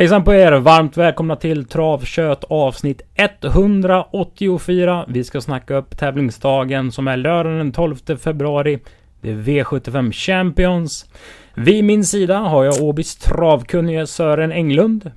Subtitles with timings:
[0.00, 0.52] Hejsan på er!
[0.52, 5.04] Varmt välkomna till Travkött avsnitt 184.
[5.08, 8.78] Vi ska snacka upp tävlingsdagen som är lördagen den 12 februari.
[9.20, 11.10] Det är V75 Champions.
[11.54, 15.10] Vid min sida har jag Åbys travkunnige Sören Englund.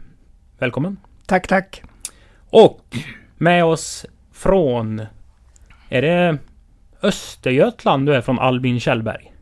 [0.60, 0.98] Välkommen!
[1.26, 1.84] Tack, tack!
[2.50, 2.82] Och
[3.38, 5.02] med oss från...
[5.90, 6.38] Är det
[7.04, 9.34] Östergötland du är från Albin Kjellberg?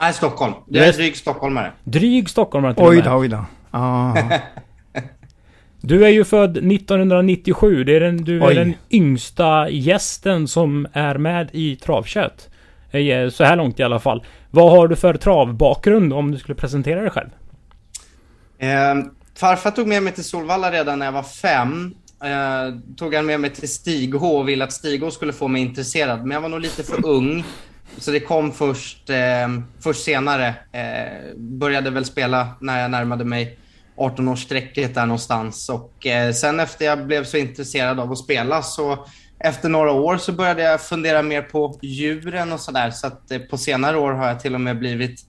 [0.00, 0.54] Nej, Stockholm.
[0.66, 1.72] Du är dryg stockholmare.
[1.84, 3.04] Dryg stockholmare till och Oj med.
[3.04, 3.44] då, oj då.
[3.76, 4.14] Ah.
[5.80, 7.84] Du är ju född 1997.
[7.84, 8.54] Det är den, du är Oj.
[8.54, 12.48] den yngsta gästen som är med i Travkött.
[12.90, 14.24] Eh, Så här långt i alla fall.
[14.50, 17.28] Vad har du för travbakgrund om du skulle presentera dig själv?
[18.58, 18.94] Eh,
[19.34, 21.94] farfar tog med mig till Solvalla redan när jag var fem.
[22.24, 26.20] Eh, tog han med mig till Stig-H och ville att Stig-H skulle få mig intresserad.
[26.20, 27.44] Men jag var nog lite för ung.
[27.98, 29.48] Så det kom först, eh,
[29.80, 30.46] först senare.
[30.72, 33.58] Eh, började väl spela när jag närmade mig
[33.96, 35.68] 18-årsstrecket där någonstans.
[35.68, 39.06] Och eh, sen efter jag blev så intresserad av att spela så
[39.38, 42.90] efter några år så började jag fundera mer på djuren och sådär.
[42.90, 45.20] Så att eh, på senare år har jag till och med blivit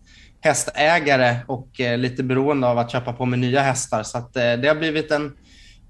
[0.42, 4.04] hästägare och eh, lite beroende av att köpa på mig nya hästar.
[4.04, 5.38] Så att, eh, det har blivit en,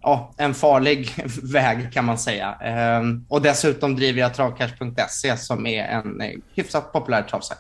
[0.02, 1.09] ja, en farlig
[1.53, 2.53] väg kan man säga.
[2.53, 7.59] Ehm, och dessutom driver jag travcash.se som är en eh, hyfsat populär travsajt.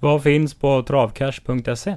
[0.00, 1.96] Vad finns på travcash.se?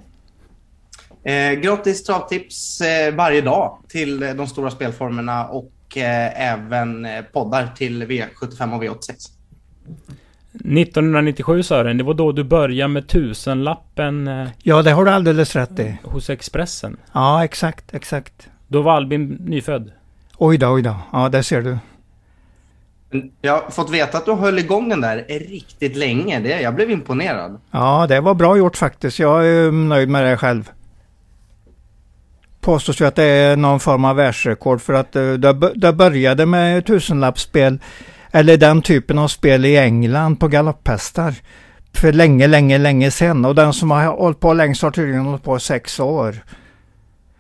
[1.26, 7.22] Eh, gratis travtips eh, varje dag till eh, de stora spelformerna och eh, även eh,
[7.34, 9.30] poddar till V75 och V86.
[10.54, 15.56] 1997 Sören, det var då du började med tusenlappen eh, Ja, det har du alldeles
[15.56, 15.98] rätt i.
[16.04, 16.98] hos Expressen.
[17.14, 18.48] Ja, exakt, exakt.
[18.68, 19.92] Då var Albin nyfödd.
[20.38, 20.96] Oj då, oj då.
[21.12, 21.78] Ja, där ser du.
[23.42, 26.40] Jag har fått veta att du höll igång den där riktigt länge.
[26.40, 27.60] Det, jag blev imponerad.
[27.72, 29.20] Ja, det var bra gjort faktiskt.
[29.20, 30.72] Jag är nöjd med det själv.
[32.66, 35.34] Påstås ju att det är någon form av världsrekord för att eh,
[35.76, 37.80] det, började med tusenlappsspel
[38.32, 41.34] eller den typen av spel i England på galopphästar
[41.94, 43.46] för länge, länge, länge sedan.
[43.46, 46.36] Och den som har hållit på längst har tydligen hållit på sex år.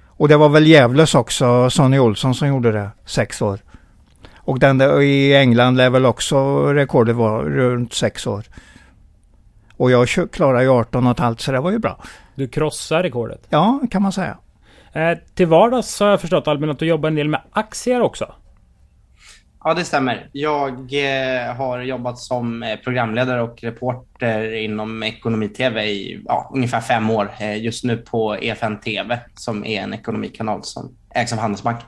[0.07, 3.59] Och det var väl Gävles också, Sonny Olsson som gjorde det, sex år.
[4.35, 8.43] Och den där i England lär väl också rekordet vara runt sex år.
[9.77, 12.03] Och jag klarade ju 18 och ett halvt så det var ju bra.
[12.35, 13.41] Du krossade rekordet.
[13.49, 14.37] Ja, kan man säga.
[14.95, 18.01] Eh, till vardags så har jag förstått Albin att du jobbar en del med aktier
[18.01, 18.33] också.
[19.63, 20.29] Ja, det stämmer.
[20.31, 27.09] Jag eh, har jobbat som eh, programledare och reporter inom ekonomi-tv i ja, ungefär fem
[27.09, 27.31] år.
[27.39, 31.87] Eh, just nu på EFN TV som är en ekonomikanal som ägs av Handelsbanken.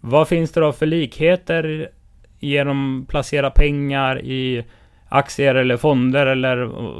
[0.00, 1.90] Vad finns det då för likheter
[2.38, 4.64] genom placera pengar i
[5.08, 6.56] aktier eller fonder eller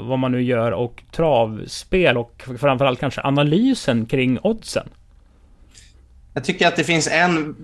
[0.07, 4.89] vad man nu gör och travspel och framförallt kanske analysen kring oddsen?
[6.39, 7.55] Jag tycker att det finns en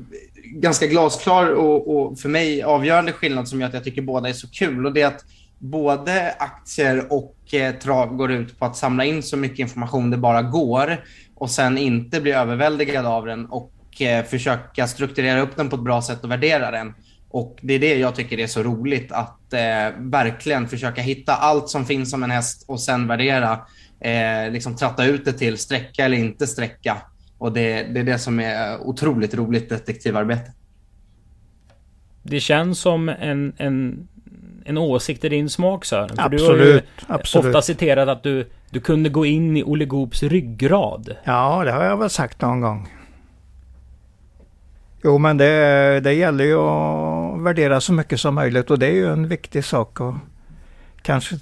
[0.44, 4.34] ganska glasklar och, och för mig avgörande skillnad som gör att jag tycker båda är
[4.34, 4.86] så kul.
[4.86, 5.25] Och det är att
[5.59, 10.18] både aktier och eh, trav går ut på att samla in så mycket information det
[10.18, 11.03] bara går
[11.36, 15.84] och sen inte bli överväldigad av den och eh, försöka strukturera upp den på ett
[15.84, 16.94] bra sätt och värdera den.
[17.30, 21.69] Och det är det jag tycker är så roligt, att eh, verkligen försöka hitta allt
[21.69, 23.59] som finns om en häst och sen värdera,
[24.00, 27.02] eh, liksom tratta ut det till sträcka eller inte sträcka.
[27.38, 30.51] Och det, det är det som är otroligt roligt detektivarbete.
[32.23, 34.07] Det känns som en, en,
[34.66, 36.18] en åsikt i din smak Sören.
[36.18, 37.45] För du har ju Absolut, absolut.
[37.45, 41.16] ofta citerat att du, du kunde gå in i Olle Goops ryggrad.
[41.24, 42.88] Ja, det har jag väl sagt någon gång.
[45.03, 48.94] Jo, men det, det gäller ju att värdera så mycket som möjligt och det är
[48.94, 50.16] ju en viktig sak att
[51.01, 51.35] kanske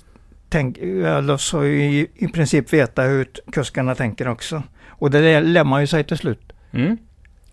[0.49, 4.63] tänk, eller så i, i princip veta hur kuskarna tänker också.
[5.03, 6.53] Och det lär man ju sig till slut.
[6.71, 6.97] Mm.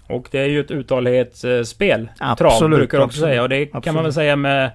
[0.06, 2.08] Och det är ju ett uthållighetsspel.
[2.18, 3.42] Trav Absolut, brukar du också absolut, säga.
[3.42, 4.70] Och det kan man väl säga med,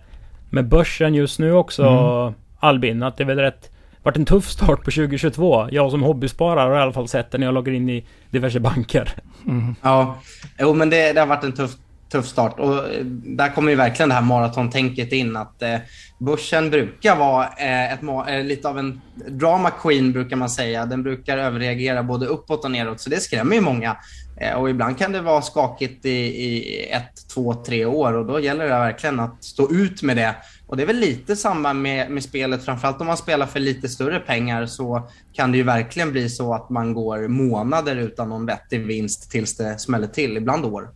[0.49, 2.33] med börsen just nu också Mm.
[2.59, 3.03] Albin.
[3.03, 3.71] Att det är väl rätt
[4.03, 5.67] varit en tuff start på 2022.
[5.71, 8.59] Jag som hobbysparare har i alla fall sett det när jag loggar in i diverse
[8.59, 9.13] banker.
[9.47, 9.75] Mm.
[9.81, 10.17] Ja,
[10.59, 11.71] jo, men det, det har varit en tuff,
[12.15, 12.59] tuff start.
[12.59, 15.35] Och eh, där kommer ju verkligen det här maratontänket in.
[15.35, 15.77] Att eh,
[16.17, 20.85] börsen brukar vara eh, ett, eh, lite av en drama queen, brukar man säga.
[20.85, 23.97] Den brukar överreagera både uppåt och neråt, så det skrämmer ju många.
[24.41, 28.39] Eh, och ibland kan det vara skakigt i, i ett, två, tre år och då
[28.39, 30.35] gäller det verkligen att stå ut med det.
[30.67, 33.89] Och det är väl lite samma med, med spelet, framförallt om man spelar för lite
[33.89, 38.45] större pengar så kan det ju verkligen bli så att man går månader utan någon
[38.45, 40.89] vettig vinst tills det smäller till, ibland år.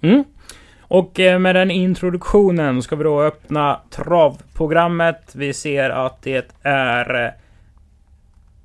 [0.00, 0.24] Mm.
[0.80, 5.32] Och eh, med den introduktionen ska vi då öppna travprogrammet.
[5.34, 7.30] Vi ser att det är eh,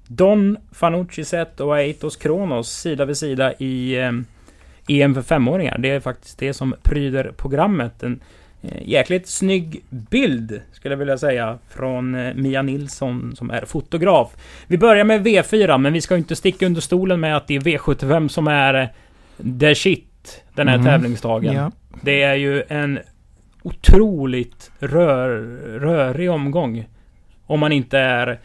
[0.07, 4.11] Don Fanucci Zet och Aitos Kronos sida vid sida i eh,
[4.87, 5.77] EM för femåringar.
[5.77, 8.03] Det är faktiskt det som pryder programmet.
[8.03, 8.19] En
[8.81, 14.35] jäkligt snygg bild, skulle jag vilja säga, från Mia Nilsson som är fotograf.
[14.67, 17.59] Vi börjar med V4, men vi ska inte sticka under stolen med att det är
[17.59, 18.93] V75 som är
[19.59, 20.12] the shit
[20.53, 20.85] den här mm.
[20.85, 21.55] tävlingsdagen.
[21.55, 21.71] Ja.
[22.01, 22.99] Det är ju en
[23.63, 25.29] otroligt rör,
[25.79, 26.87] rörig omgång.
[27.45, 28.39] Om man inte är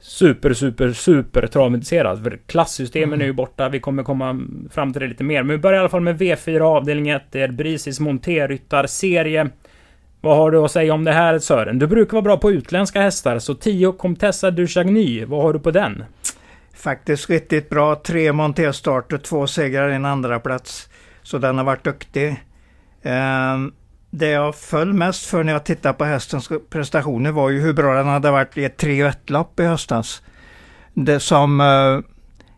[0.00, 2.22] super, super, super travintresserad.
[2.22, 3.20] För klassystemen mm.
[3.20, 3.68] är ju borta.
[3.68, 4.40] Vi kommer komma
[4.70, 5.42] fram till det lite mer.
[5.42, 7.22] Men vi börjar i alla fall med V4 avdelning 1.
[7.30, 9.50] Det är Brisis Monterryttar-serie.
[10.20, 11.78] Vad har du att säga om det här Sören?
[11.78, 15.58] Du brukar vara bra på utländska hästar, så 10 Comtessa du Chagny, vad har du
[15.58, 16.04] på den?
[16.80, 17.94] Faktiskt riktigt bra.
[17.94, 20.88] Tre monterstarter, två segrar, en andra plats.
[21.22, 22.44] Så den har varit duktig.
[23.02, 23.72] Ehm,
[24.10, 27.94] det jag föll mest för när jag tittade på hästens prestationer var ju hur bra
[27.94, 30.22] den hade varit i ett 3 lopp i höstas.
[30.94, 32.00] Det som eh,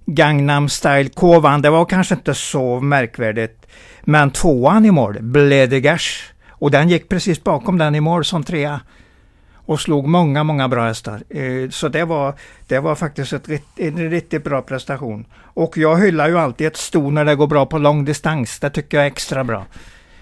[0.07, 3.67] Gangnam Style K vann, det var kanske inte så märkvärdigt.
[4.03, 8.81] Men tvåan i mål, Bledegers, och den gick precis bakom den i mål som trea.
[9.67, 11.23] Och slog många, många bra hästar.
[11.35, 12.35] Uh, så det var,
[12.69, 15.27] det var faktiskt ett, en riktigt bra prestation.
[15.35, 18.61] Och jag hyllar ju alltid ett sto när det går bra på lång distans.
[18.61, 19.67] Det tycker jag är extra bra.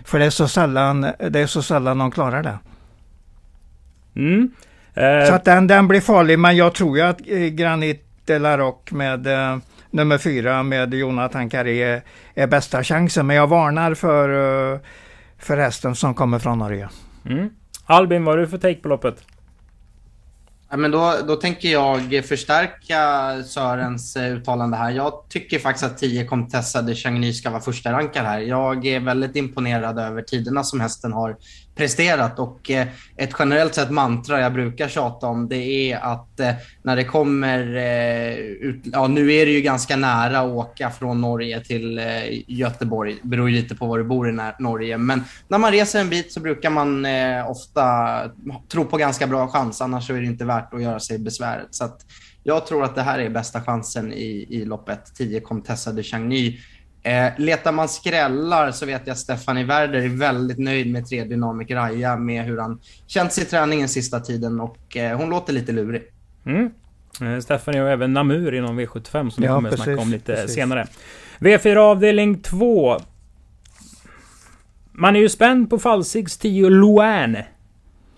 [0.04, 1.00] För det är så sällan,
[1.30, 2.58] det är så sällan de klarar det.
[4.16, 4.50] Mm.
[4.94, 5.28] Eh.
[5.28, 8.58] Så att den, den blir farlig, men jag tror ju att eh, Granit de la
[8.58, 9.58] Rock med eh,
[9.90, 12.00] nummer fyra med Jonathan Carré
[12.34, 13.26] är, bästa chansen.
[13.26, 14.78] Men jag varnar för, uh,
[15.38, 16.88] för hästen som kommer från Norge.
[17.26, 17.50] Mm.
[17.90, 19.24] Albin, vad har du för take på loppet?
[20.70, 22.98] Ja, men då, då tänker jag förstärka
[23.44, 24.90] Sörens eh, uttalande här.
[24.90, 28.40] Jag tycker faktiskt att 10 Comtessa de Chagny ska vara första rankad här.
[28.40, 31.36] Jag är väldigt imponerad över tiderna som hästen har
[31.80, 32.38] presterat.
[32.38, 32.86] Och eh,
[33.16, 37.76] ett generellt sett mantra jag brukar tjata om det är att eh, när det kommer
[37.76, 42.04] eh, ut, ja nu är det ju ganska nära att åka från Norge till eh,
[42.46, 46.00] Göteborg, det beror ju lite på var du bor i Norge, men när man reser
[46.00, 48.20] en bit så brukar man eh, ofta
[48.72, 51.68] tro på ganska bra chans, annars är det inte värt att göra sig besväret.
[51.70, 52.00] Så att
[52.42, 55.14] jag tror att det här är bästa chansen i, i loppet.
[55.14, 56.58] 10 Comtessa de Chagny.
[57.02, 61.24] Eh, letar man skrällar så vet jag att Stefanie Werder är väldigt nöjd med tre
[61.24, 65.72] dynamik Raja med hur han känts i träningen sista tiden och eh, hon låter lite
[65.72, 66.02] lurig.
[66.46, 66.70] Mm.
[67.20, 70.54] Eh, Stefanie och även Namur inom V75 som vi kommer precis, snacka om lite precis.
[70.54, 70.86] senare.
[71.38, 72.98] V4 avdelning 2.
[74.92, 77.36] Man är ju spänd på Falsigs 10 Luan.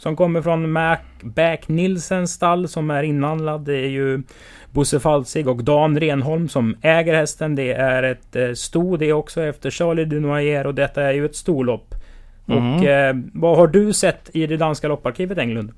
[0.02, 3.60] Som kommer från Macback Nilsens stall som är inhandlad.
[3.60, 4.22] Det är ju
[4.70, 7.54] Bosse Falsig och Dan Renholm som äger hästen.
[7.54, 11.36] Det är ett eh, sto det också efter Charlie Dunoyer och detta är ju ett
[11.36, 11.94] storlopp.
[12.48, 12.74] Mm.
[12.74, 15.72] Och eh, vad har du sett i det danska lopparkivet Englund?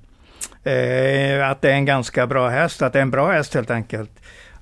[0.62, 3.70] Eh, att det är en ganska bra häst, att det är en bra häst helt
[3.70, 4.10] enkelt.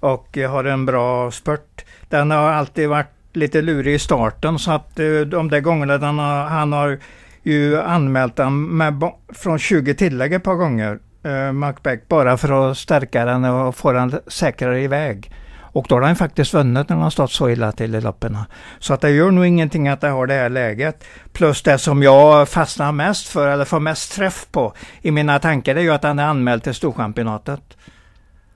[0.01, 1.85] Och har en bra spurt.
[2.09, 6.19] Den har alltid varit lite lurig i starten så att eh, de där gångerna den
[6.19, 6.99] har, han har
[7.43, 12.79] ju anmält den med, från 20 tillägg ett par gånger eh, Macbeth bara för att
[12.79, 15.31] stärka den och få den säkrare iväg.
[15.75, 18.39] Och då har den faktiskt vunnit när den har stått så illa till i loppen.
[18.79, 21.05] Så att det gör nog ingenting att det har det här läget.
[21.33, 25.75] Plus det som jag fastnar mest för, eller får mest träff på i mina tankar,
[25.75, 27.77] det är ju att den är anmäld till Storchampionatet.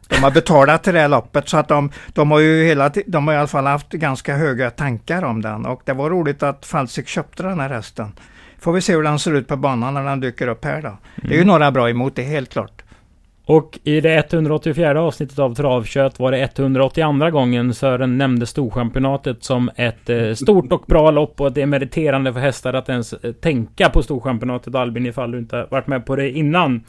[0.08, 3.26] De har betalat till det här loppet så att de, de har ju hela de
[3.26, 5.66] har i alla fall haft ganska höga tankar om den.
[5.66, 8.12] Och det var roligt att Falsik köpte den här hästen.
[8.66, 10.88] Får vi se hur den ser ut på banan när den dyker upp här då.
[10.88, 10.98] Mm.
[11.14, 11.46] Det är ju mm.
[11.46, 12.82] några bra emot det, helt klart.
[13.44, 19.70] Och i det 184 avsnittet av Travkött var det 182 gången Sören nämnde Storchampionatet som
[19.76, 23.32] ett eh, stort och bra lopp och det är meriterande för hästar att ens eh,
[23.32, 26.84] tänka på Storchampionatet Albin ifall du inte varit med på det innan.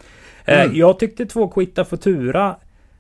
[0.45, 0.77] Eh, mm.
[0.77, 2.55] Jag tyckte två Quitta Futura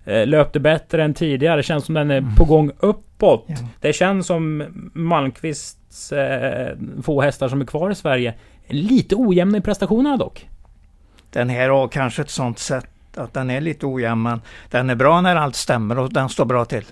[0.05, 1.55] löpte bättre än tidigare.
[1.55, 2.35] Det känns som den är mm.
[2.35, 3.45] på gång uppåt.
[3.47, 3.55] Ja.
[3.81, 6.13] Det känns som Malmqvists
[7.03, 8.33] få hästar som är kvar i Sverige
[8.67, 10.49] Lite ojämn i prestationerna dock.
[11.29, 14.95] Den här har kanske ett sånt sätt att den är lite ojämn men den är
[14.95, 16.85] bra när allt stämmer och den står bra till.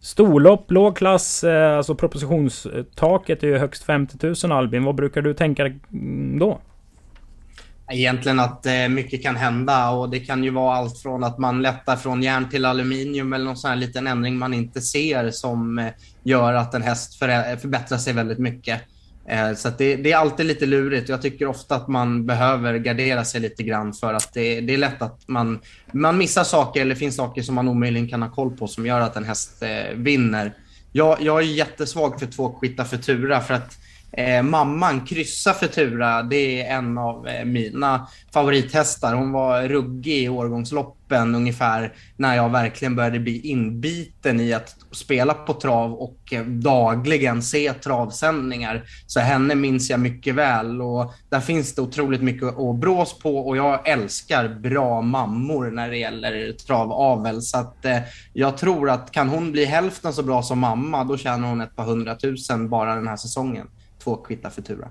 [0.00, 4.84] Storlopp, låg klass, eh, alltså propositionstaket är ju högst 50 000 Albin.
[4.84, 5.72] Vad brukar du tänka
[6.38, 6.60] då?
[7.90, 11.62] Egentligen att eh, mycket kan hända och det kan ju vara allt från att man
[11.62, 15.78] lättar från järn till aluminium eller någon sån här liten ändring man inte ser som
[15.78, 15.86] eh,
[16.22, 18.80] gör att en häst förbättrar sig väldigt mycket.
[19.28, 21.08] Eh, så det, det, är alltid lite lurigt.
[21.08, 24.78] Jag tycker ofta att man behöver gardera sig lite grann för att det, det, är
[24.78, 25.60] lätt att man,
[25.92, 29.00] man missar saker eller finns saker som man omöjligen kan ha koll på som gör
[29.00, 30.52] att en häst eh, vinner.
[30.92, 33.78] Jag, jag är jättesvag för två Futura för att
[34.16, 39.14] Eh, mamman, Kryssa Futura, det är en av eh, mina favorithästar.
[39.14, 45.34] Hon var ruggig i årgångsloppen ungefär när jag verkligen började bli inbiten i att spela
[45.34, 48.84] på trav och eh, dagligen se travsändningar.
[49.06, 53.38] Så henne minns jag mycket väl och där finns det otroligt mycket att brås på
[53.38, 57.42] och jag älskar bra mammor när det gäller travavel.
[57.42, 57.98] Så att eh,
[58.32, 61.76] jag tror att kan hon bli hälften så bra som mamma, då tjänar hon ett
[61.76, 63.66] par hundratusen bara den här säsongen.
[64.04, 64.88] Två kvitta Futura.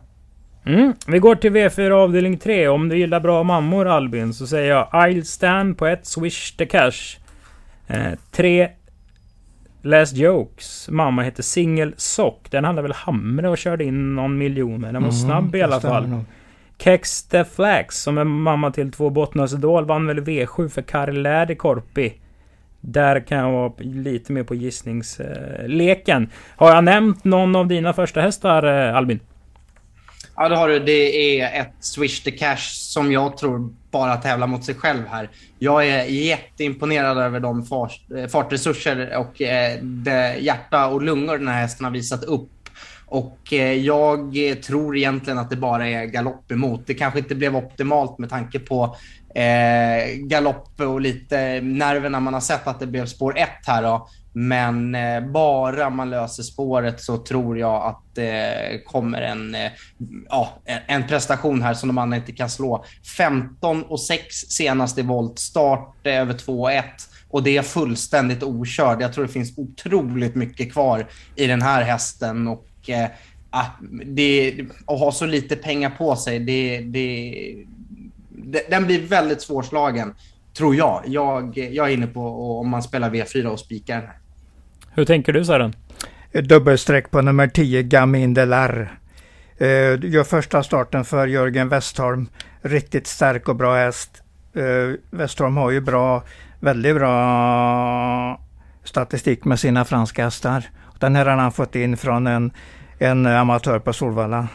[0.65, 0.93] Mm.
[1.07, 2.67] Vi går till V4 avdelning 3.
[2.67, 6.65] Om du gillar bra mammor Albin så säger jag I'll stand på ett Swish the
[6.65, 7.17] Cash.
[7.87, 8.69] Eh, tre
[9.81, 10.89] Last Jokes.
[10.89, 12.47] Mamma heter Single Sock.
[12.51, 14.93] Den hade väl Hamre och körde in någon miljon med.
[14.93, 16.07] Den var Mm, snabb i alla fall.
[16.07, 16.23] nog.
[16.77, 21.13] Kex the Flax som är mamma till två Bottnas Idol vann väl V7 för Karl
[21.21, 22.13] Lärdi Korpi.
[22.85, 26.29] Där kan jag vara lite mer på gissningsleken.
[26.55, 29.19] Har jag nämnt någon av dina första hästar eh, Albin?
[30.35, 30.79] Ja, det har du.
[30.79, 35.29] Det är ett Swish the Cash som jag tror bara tävlar mot sig själv här.
[35.59, 41.47] Jag är jätteimponerad över de fart, eh, fartresurser och eh, det hjärta och lungor den
[41.47, 42.49] här hästen har visat upp.
[43.05, 46.81] Och jag tror egentligen att det bara är galopp emot.
[46.85, 48.95] Det kanske inte blev optimalt med tanke på
[49.35, 53.83] eh, galopp och lite nerverna man har sett att det blev spår ett här.
[53.83, 54.07] Då.
[54.33, 59.71] Men eh, bara man löser spåret så tror jag att det eh, kommer en, eh,
[60.29, 60.49] ja,
[60.87, 62.85] en- prestation här som de andra inte kan slå.
[63.17, 66.85] 15 och 6 senast i voltstart, eh, över 2 och 1.
[67.29, 69.01] Och det är fullständigt okörd.
[69.01, 72.47] Jag tror det finns otroligt mycket kvar i den här hästen.
[72.47, 73.09] Och eh,
[73.49, 73.65] ah,
[74.05, 74.55] det,
[74.87, 77.33] att ha så lite pengar på sig, det, det,
[78.69, 80.13] den blir väldigt svårslagen.
[80.57, 81.01] Tror jag.
[81.05, 81.57] jag.
[81.57, 84.17] Jag är inne på om man spelar V4 och spikar den här.
[84.95, 85.75] Hur tänker du Sören?
[86.31, 88.99] Dubbelstreck på nummer 10, Gamin Delar.
[89.57, 92.27] Eh, gör första starten för Jörgen Westholm.
[92.61, 94.23] Riktigt stark och bra häst.
[94.55, 96.23] Eh, Westholm har ju bra,
[96.59, 98.41] väldigt bra
[98.83, 100.63] statistik med sina franska hästar.
[100.99, 102.51] Den här har han fått in från en,
[102.99, 104.47] en amatör på Solvalla.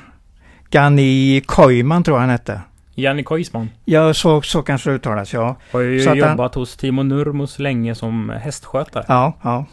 [0.71, 2.61] Gani Koiman tror jag han hette.
[3.02, 3.71] Janni Koisman.
[3.85, 5.57] Ja, så, så kanske det uttalas, ja.
[5.73, 9.05] Har ju Så att han- jobbat hos Timo Nurmos länge som hästskötare.
[9.09, 9.64] Ja, ja.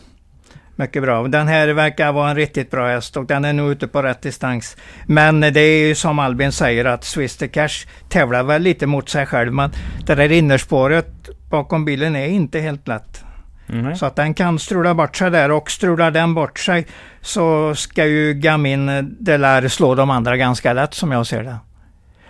[0.78, 1.28] Mycket bra.
[1.28, 4.22] Den här verkar vara en riktigt bra häst och den är nog ute på rätt
[4.22, 4.78] distans.
[5.06, 9.10] Men det är ju som Albin säger att Swiss the Cash tävlar väl lite mot
[9.10, 9.54] sig själv.
[9.54, 9.72] Men
[10.06, 13.24] det där innerspåret bakom bilen är inte helt lätt.
[13.70, 13.96] Mm.
[13.96, 16.88] Så att den kan strula bort sig där och strular den bort sig
[17.22, 21.58] så ska ju Gamin Delar slå de andra ganska lätt som jag ser det.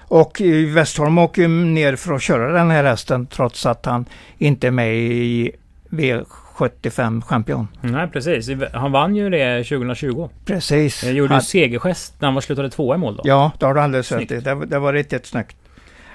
[0.08, 0.42] Och
[0.74, 4.06] Westholm åker ner för att köra den här hästen trots att han
[4.38, 5.52] inte är med i
[5.90, 7.68] V75 champion.
[7.82, 8.50] Nej, precis.
[8.74, 10.30] Han vann ju det 2020.
[10.46, 11.04] Precis.
[11.04, 13.22] Jag gjorde Han- segergest när han var slutade tvåa i mål då.
[13.26, 14.40] Ja, det har du alldeles rätt i.
[14.40, 15.56] Det, det var riktigt snyggt.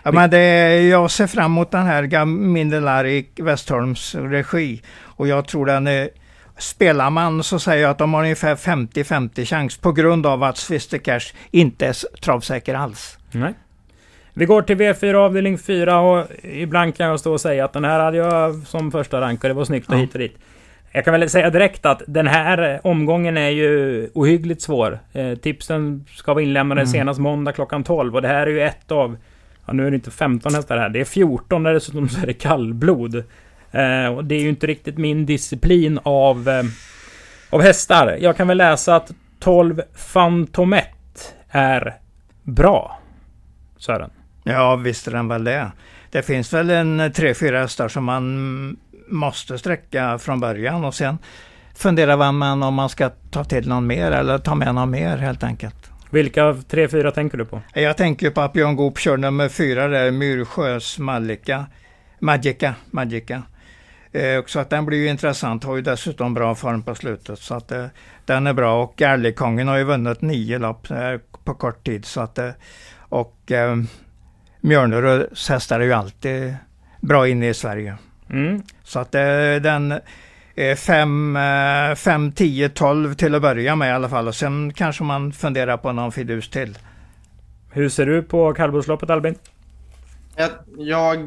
[0.03, 4.83] Ja, men det, jag ser fram emot den här Gamin Delar i Westholms regi.
[5.03, 6.09] Och jag tror den är
[6.59, 10.57] Spelar man så säger jag att de har ungefär 50-50 chans på grund av att
[10.57, 11.21] Swister Cash
[11.51, 13.19] inte är travsäker alls.
[13.31, 13.55] Nej.
[14.41, 17.85] Vi går till V4 avdelning 4 och ibland kan jag stå och säga att den
[17.85, 19.99] här hade jag som första rank och det var snyggt och Ja.
[19.99, 20.39] hit och dit.
[20.93, 24.99] Jag kan väl säga direkt att den här omgången är ju ohyggligt svår.
[25.13, 26.93] Eh, tipsen ska vara inlämnade Mm.
[26.93, 29.17] senast måndag klockan 12 och det här är ju ett av...
[29.67, 30.89] Ja, nu är det inte 15 hästar här.
[30.89, 33.15] Det är 14 där dessutom så är det kallblod.
[33.71, 36.63] Eh, och det är ju inte riktigt min disciplin av, eh,
[37.51, 38.17] av hästar.
[38.21, 41.95] Jag kan väl läsa att 12 Fantomet är
[42.43, 42.99] bra.
[43.79, 44.11] Sören.
[44.43, 45.73] Ja, visst är den väl det.
[46.11, 48.77] Det finns väl en tre, fyra hästar som man
[49.09, 51.19] måste sträcka från början och sen
[51.75, 55.43] funderar man om man ska ta till någon mer eller ta med någon mer helt
[55.43, 55.91] enkelt.
[56.11, 57.61] Vilka tre, fyra tänker du på?
[57.75, 61.67] Jag tänker på att Björn Goop kör nummer fyra där, Myrsjös Malika.
[62.19, 63.43] Magica, Magica.
[64.13, 67.39] Eh, så att den blir ju intressant, har ju dessutom bra form på slutet.
[67.39, 67.87] Så att eh,
[68.25, 72.05] den är bra och Garlikongen har ju vunnit nio lopp eh, på kort tid.
[72.05, 72.51] Så att, eh,
[72.99, 73.53] och
[74.63, 76.55] eh, Mjölneröds hästar är ju alltid
[77.01, 77.97] bra inne i Sverige.
[78.31, 78.63] Mm.
[78.83, 79.21] Så att eh,
[79.63, 80.01] den
[80.55, 81.39] är 5,
[81.97, 84.29] 5, 10, 12 till att börja med i alla fall.
[84.29, 86.79] Och sen kanske man funderar på någon fidus till.
[87.71, 89.35] Hur ser du på kallblodsloppet Albin?
[90.41, 91.19] Jag, jag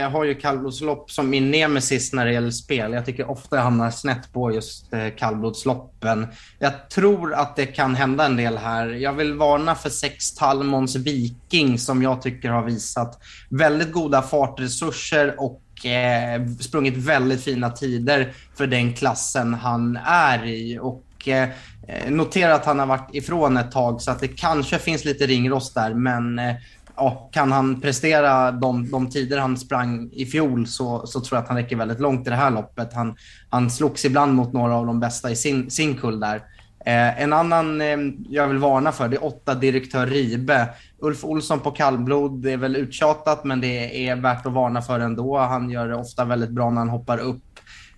[0.00, 2.92] eh, har ju kallblodslopp som min nemesis när det gäller spel.
[2.92, 6.26] Jag tycker ofta jag hamnar snett på just eh, kallblodsloppen.
[6.58, 8.86] Jag tror att det kan hända en del här.
[8.88, 15.34] Jag vill varna för sex Talmons Viking som jag tycker har visat väldigt goda fartresurser
[15.38, 20.78] och eh, sprungit väldigt fina tider för den klassen han är i.
[20.78, 21.48] Och eh,
[22.08, 25.74] notera att han har varit ifrån ett tag så att det kanske finns lite ringrost
[25.74, 25.94] där.
[25.94, 26.54] Men eh,
[26.96, 31.42] ja, kan han prestera de, de tider han sprang i fjol så, så tror jag
[31.42, 32.92] att han räcker väldigt långt i det här loppet.
[32.92, 33.16] Han,
[33.50, 36.36] han slogs ibland mot några av de bästa i sin, sin kull där.
[36.86, 37.96] Eh, en annan eh,
[38.28, 40.68] jag vill varna för det är åtta direktör Ribe.
[40.98, 45.00] Ulf Olsson på kallblod, det är väl uttjatat men det är värt att varna för
[45.00, 45.38] ändå.
[45.38, 47.42] Han gör det ofta väldigt bra när han hoppar upp.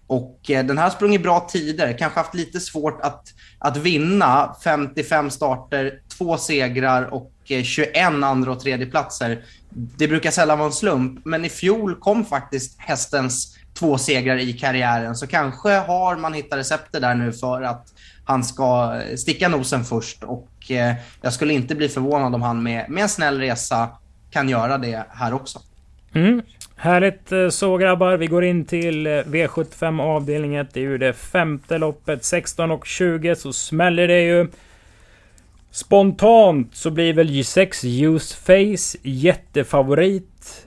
[0.06, 3.22] Och eh, den här har sprungit bra tider, kanske haft lite svårt att,
[3.58, 4.54] att vinna.
[4.64, 9.44] 55 starter, två segrar och Eh, 21 andra och tredje platser.
[9.70, 14.52] Det brukar sällan vara en slump, men i fjol kom faktiskt hästens två segrar i
[14.52, 15.16] karriären.
[15.16, 17.92] Så kanske har man hittat receptet där nu för att
[18.24, 20.24] han ska eh, sticka nosen först.
[20.24, 23.88] Och eh, jag skulle inte bli förvånad om han med, med en snäll resa
[24.30, 25.60] kan göra det här också.
[26.12, 26.42] Mm.
[26.76, 28.16] Härligt eh, så grabbar.
[28.16, 30.68] Vi går in till V75 avdelning 1.
[30.72, 32.24] Det är ju det femte loppet.
[32.24, 34.48] 16 och 20 så smäller det ju.
[35.74, 40.66] Spontant så blir väl G6 Use Face jättefavorit.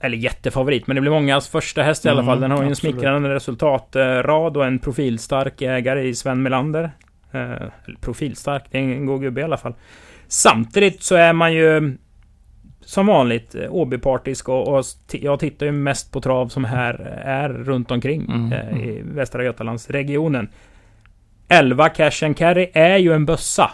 [0.00, 2.40] Eller jättefavorit, men det blir mångas första häst i alla mm, fall.
[2.40, 6.90] Den har ju en smickrande resultatrad och en profilstark ägare i Sven Melander.
[7.32, 7.68] Eh,
[8.00, 9.74] profilstark, det är en god gubbe i alla fall.
[10.28, 11.96] Samtidigt så är man ju
[12.80, 16.94] som vanligt eh, Åbypartisk och, och jag tittar ju mest på trav som här
[17.24, 19.14] är runt omkring mm, eh, i mm.
[19.14, 20.48] Västra Götalandsregionen.
[21.48, 23.70] 11 Cash and Carry är ju en bössa.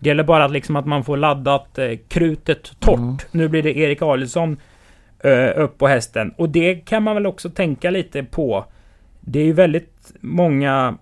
[0.00, 2.98] Det gäller bara att, liksom att man får laddat eh, krutet torrt.
[2.98, 3.16] Mm.
[3.30, 4.56] Nu blir det Erik Adielsson
[5.18, 6.34] eh, upp på hästen.
[6.36, 8.64] Och det kan man väl också tänka lite på.
[9.20, 10.98] Det är ju väldigt många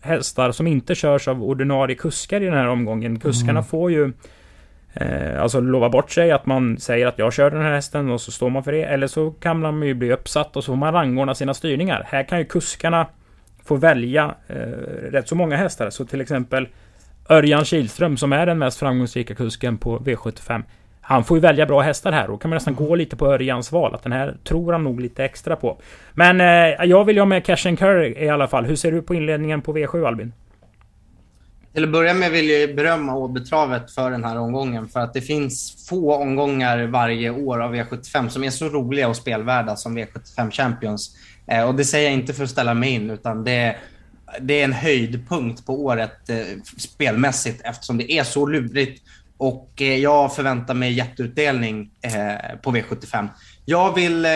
[0.00, 3.20] hästar som inte körs av ordinarie kuskar i den här omgången.
[3.20, 3.64] Kuskarna mm.
[3.64, 4.12] får ju
[4.94, 8.20] eh, alltså lova bort sig att man säger att jag kör den här hästen och
[8.20, 8.84] så står man för det.
[8.84, 12.06] Eller så kan man ju bli uppsatt och så får man rangordna sina styrningar.
[12.08, 13.06] Här kan ju kuskarna
[13.64, 14.56] få välja eh,
[15.10, 15.90] rätt så många hästar.
[15.90, 16.68] Så till exempel
[17.28, 20.62] Örjan Kihlström som är den mest framgångsrika kusken på V75.
[21.00, 23.72] Han får ju välja bra hästar här och kan man nästan gå lite på Örjans
[23.72, 23.94] val.
[23.94, 25.78] Att den här tror han nog lite extra på.
[26.14, 28.64] Men eh, jag vill ju ha med Cash and Curry i alla fall.
[28.64, 30.32] Hur ser du på inledningen på V7 Albin?
[31.74, 34.88] Till att börja med vill jag berömma Åbytravet för den här omgången.
[34.88, 39.16] För att det finns få omgångar varje år av V75 som är så roliga och
[39.16, 41.16] spelvärda som V75 Champions.
[41.46, 43.76] Eh, och det säger jag inte för att ställa mig in, utan det
[44.40, 46.36] det är en höjdpunkt på året eh,
[46.76, 49.02] spelmässigt eftersom det är så lurigt.
[49.36, 53.28] Och eh, jag förväntar mig jätteutdelning eh, på V75.
[53.64, 54.30] Jag vill eh,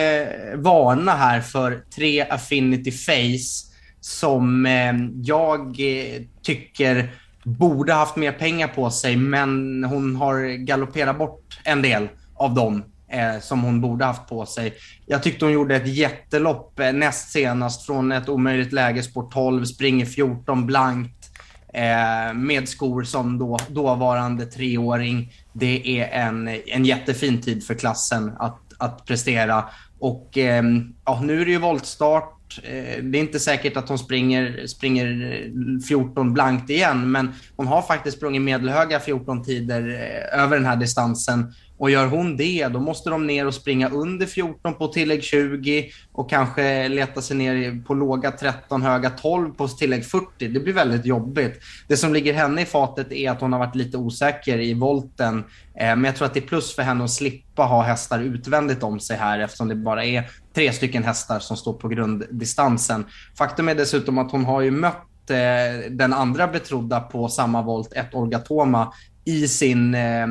[0.55, 3.69] varna här för tre Affinity Face
[4.01, 7.11] som eh, jag eh, tycker
[7.43, 12.83] borde haft mer pengar på sig, men hon har galopperat bort en del av dem
[13.11, 14.73] eh, som hon borde haft på sig.
[15.05, 19.65] Jag tyckte hon gjorde ett jättelopp eh, näst senast från ett omöjligt läge, spår 12,
[19.65, 21.29] springer 14 blankt
[21.73, 25.33] eh, med skor som då, dåvarande treåring.
[25.53, 29.65] Det är en, en jättefin tid för klassen att, att prestera.
[29.99, 30.63] Och eh,
[31.05, 32.59] ja, nu är det ju voltstart.
[32.63, 37.81] Eh, det är inte säkert att hon springer, springer 14 blankt igen, men hon har
[37.81, 41.53] faktiskt sprungit medelhöga 14 tider eh, över den här distansen.
[41.79, 45.91] Och gör hon det, då måste de ner och springa under 14 på tillägg 20
[46.11, 50.47] och kanske leta sig ner på låga 13, höga 12 på tillägg 40.
[50.47, 51.61] Det blir väldigt jobbigt.
[51.87, 55.43] Det som ligger henne i fatet är att hon har varit lite osäker i volten.
[55.75, 58.83] Eh, men jag tror att det är plus för henne att slippa ha hästar utvändigt
[58.83, 63.05] om sig här eftersom det bara är tre stycken hästar som står på grunddistansen.
[63.37, 67.93] Faktum är dessutom att hon har ju mött eh, den andra betrodda på samma volt,
[67.93, 68.93] ett Orgatoma,
[69.29, 70.27] i sin, eh,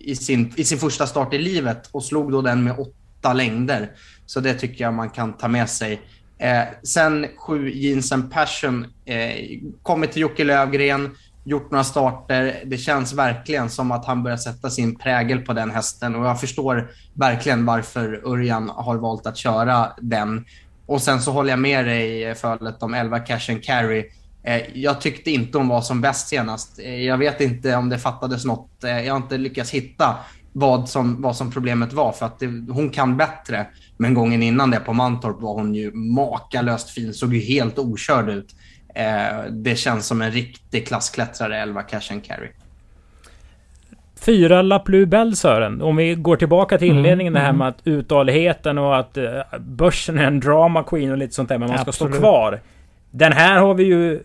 [0.00, 3.90] i, sin, i sin första start i livet och slog då den med åtta längder.
[4.26, 6.00] Så det tycker jag man kan ta med sig.
[6.38, 8.86] Eh, sen sju Jeans and Passion.
[9.04, 12.62] Eh, kommit till Jocke Lövgren, gjort några starter.
[12.64, 16.40] Det känns verkligen som att han börjar sätta sin prägel på den hästen och jag
[16.40, 20.44] förstår verkligen varför Örjan har valt att köra den.
[20.86, 24.10] Och sen så håller jag med dig eh, i fölet om 11 Cash and Carry.
[24.48, 26.78] Eh, jag tyckte inte hon var som bäst senast.
[26.78, 28.84] Eh, jag vet inte om det fattades något.
[28.84, 30.16] Eh, jag har inte lyckats hitta
[30.52, 32.12] vad som, vad som problemet var.
[32.12, 33.66] För att det, hon kan bättre.
[33.96, 37.14] Men gången innan det på Mantorp var hon ju makalöst fin.
[37.14, 38.54] Såg ju helt okörd ut.
[39.50, 42.48] det känns som en riktig klassklättrare, 11 Cash and Carry.
[44.20, 44.84] Fyra La
[45.34, 45.82] Sören.
[45.82, 47.58] Om vi går tillbaka till mm, inledningen, mm, det här mm.
[47.58, 49.18] med att uthålligheten och att
[49.58, 51.58] börsen är en drama queen och lite sånt där.
[51.58, 52.14] Men man ska Absolut.
[52.14, 52.60] stå kvar.
[53.10, 54.22] Den här har vi ju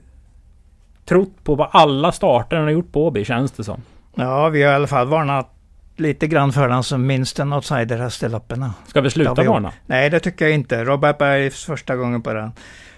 [1.06, 3.82] trott på vad alla starter har gjort på Åby, känns det som.
[4.16, 5.50] Ja, vi har i alla fall varnat
[5.98, 8.70] lite grann för den som minst en outsider loppen.
[8.88, 9.74] Ska vi sluta vi varna?
[9.86, 10.84] Nej, det tycker jag inte.
[10.84, 12.52] Robert Bergs första gången på den.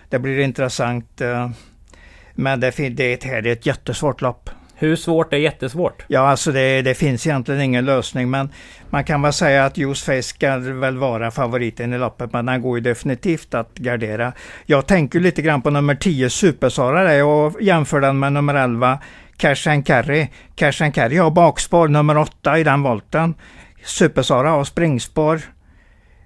[0.09, 1.21] Det blir intressant.
[1.21, 1.49] Eh,
[2.33, 4.49] Men det, det, det är ett jättesvårt lopp.
[4.77, 6.05] Hur svårt är jättesvårt?
[6.07, 8.49] Ja, alltså det, det, finns egentligen ingen lösning, men
[8.89, 12.61] man kan väl säga att Juice Face ska väl vara favoriten i loppet, men den
[12.61, 14.33] går ju definitivt att gardera.
[14.65, 18.99] Jag tänker lite grann på nummer 10 Supersara och jämför den med nummer 11
[19.37, 20.27] Cash and Carry.
[20.55, 23.33] Cash and Carry har bakspår nummer 8 i den volten.
[23.85, 25.41] Supersara har springspår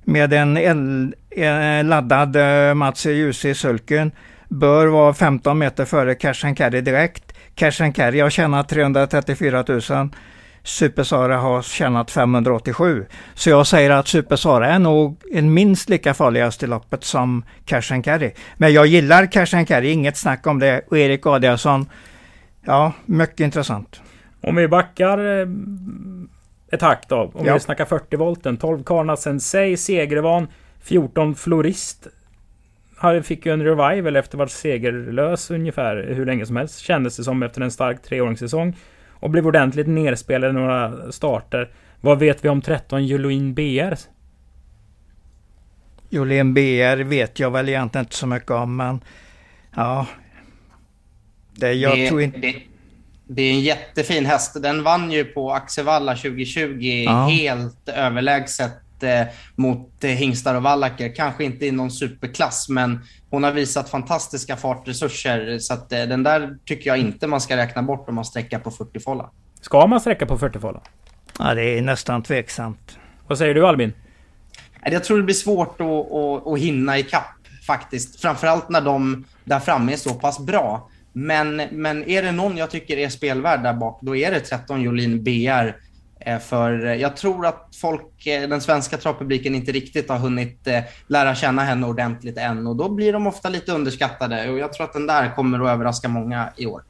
[0.04, 4.12] med en, el, en laddad eh, Mats Ljus i sulken.
[4.48, 7.29] Bör vara 15 meter före Cash and Carry direkt.
[7.60, 10.10] Cash and Carry har tjänat 334 000.
[10.64, 13.06] Supersara har tjänat 587.
[13.34, 17.94] Så jag säger att Supersara är nog en minst lika farligast i loppet som Cash
[17.94, 18.32] and Carry.
[18.58, 20.82] Men jag gillar Cash and Carry, inget snack om det.
[20.88, 21.90] Och Erik Adiasson,
[22.66, 24.02] ja, mycket intressant.
[24.42, 25.48] Om vi backar eh,
[26.72, 27.32] ett hack då.
[27.34, 27.54] Om ja.
[27.54, 28.58] vi snackar 40 volten.
[28.58, 30.48] 12 Karna Sensei, Segrevan,
[30.84, 32.08] 14 Florist.
[33.02, 36.80] Han fick ju en revival efter att varit segerlös ungefär hur länge som helst.
[36.80, 38.78] Kändes det som efter en stark treåringssäsong.
[39.10, 41.72] Och blev ordentligt nerspelad i några starter.
[42.02, 43.94] Vad vet vi om 13 Jolin BR?
[46.10, 49.00] Jolin BR vet jag väl egentligen inte så mycket om men...
[49.76, 50.08] Ja.
[51.56, 52.40] Det, jag det, tror inte...
[52.40, 52.56] Det,
[53.28, 54.64] det är en jättefin häst.
[54.64, 57.28] Den vann ju på Axevalla 2020 ja.
[57.28, 58.72] helt överlägset
[59.56, 61.16] mot eh, hingstar och vallacker.
[61.16, 65.60] Kanske inte i någon superklass, men hon har visat fantastiska fartresurser.
[65.60, 68.60] Så att, eh, den där tycker jag inte man ska räkna bort om man sträcker
[68.60, 69.30] på 40 folla.
[69.62, 70.82] Ska man sträcka på 40 folla?
[71.40, 72.98] Ja, det är nästan tveksamt.
[73.28, 73.94] Vad säger du Albin?
[74.84, 78.22] Jag tror det blir svårt att, att, att hinna ikapp faktiskt.
[78.22, 80.90] Framförallt när de där framme är så pass bra.
[81.14, 84.82] Men, men är det någon jag tycker är spelvärd där bak, då är det 13
[84.82, 85.76] Jolin BR.
[86.30, 90.68] Eh, för eh, jag tror att folk, eh, den svenska travpubliken inte riktigt har hunnit
[91.08, 94.86] lära känna henne ordentligt än och då blir de ofta lite underskattade och jag tror
[94.86, 96.82] att den där kommer att överraska många i år.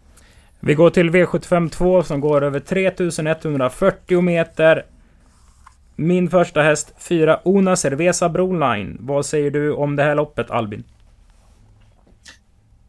[0.60, 4.86] Vi går till V75 2 som går över 3140 meter.
[5.96, 8.98] Min första häst, 4 Ona Cerveza Broline.
[9.00, 10.84] Vad säger du om det här loppet Albin?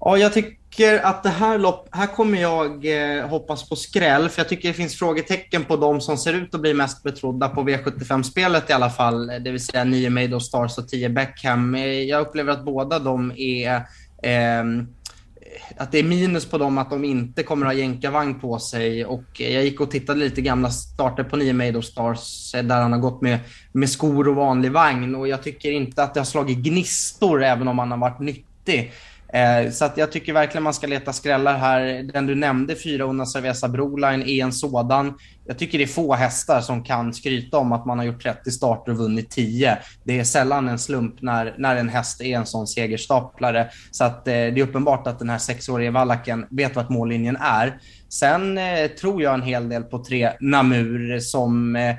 [0.01, 4.41] Ja, jag tycker att det här lopp, här kommer jag eh, hoppas på skräll, för
[4.41, 7.63] jag tycker det finns frågetecken på de som ser ut att bli mest betrodda på
[7.63, 11.75] V75-spelet i alla fall, eh, det vill säga 9 Made of Stars och 10 Beckham.
[11.75, 13.83] Eh, jag upplever att båda de är
[14.23, 18.41] ehm, eh, att det är minus på dem att de inte kommer att ha jänkarvagn
[18.41, 19.05] på sig.
[19.05, 22.81] Och eh, jag gick och tittade lite gamla starter på 9 Made of Stars där
[22.83, 23.39] han har gått med,
[23.73, 25.15] med skor och vanlig vagn.
[25.15, 28.93] Och jag tycker inte att det har slagit gnistor även om han har varit nyttig.
[29.33, 32.03] Eh, så att jag tycker verkligen man ska leta skrällar här.
[32.12, 35.14] Den du nämnde, fyra Una Cerveza Broline, är en sådan.
[35.47, 38.51] Jag tycker det är få hästar som kan skryta om att man har gjort 30
[38.51, 39.79] starter och vunnit 10.
[40.05, 43.71] Det är sällan en slump när, när en häst är en sån segerstaplare.
[43.90, 47.79] Så att eh, det är uppenbart att den här sexårige vallacken vet vart mållinjen är.
[48.09, 51.97] Sen eh, tror jag en hel del på tre Namur som eh, eh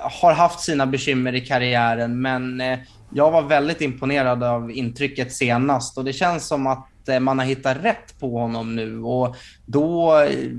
[0.00, 2.78] har haft sina bekymmer i karriären, men eh,
[3.10, 7.46] jag var väldigt imponerad av intrycket senast och det känns som att eh, man har
[7.46, 10.50] hittat rätt på honom nu och då eh,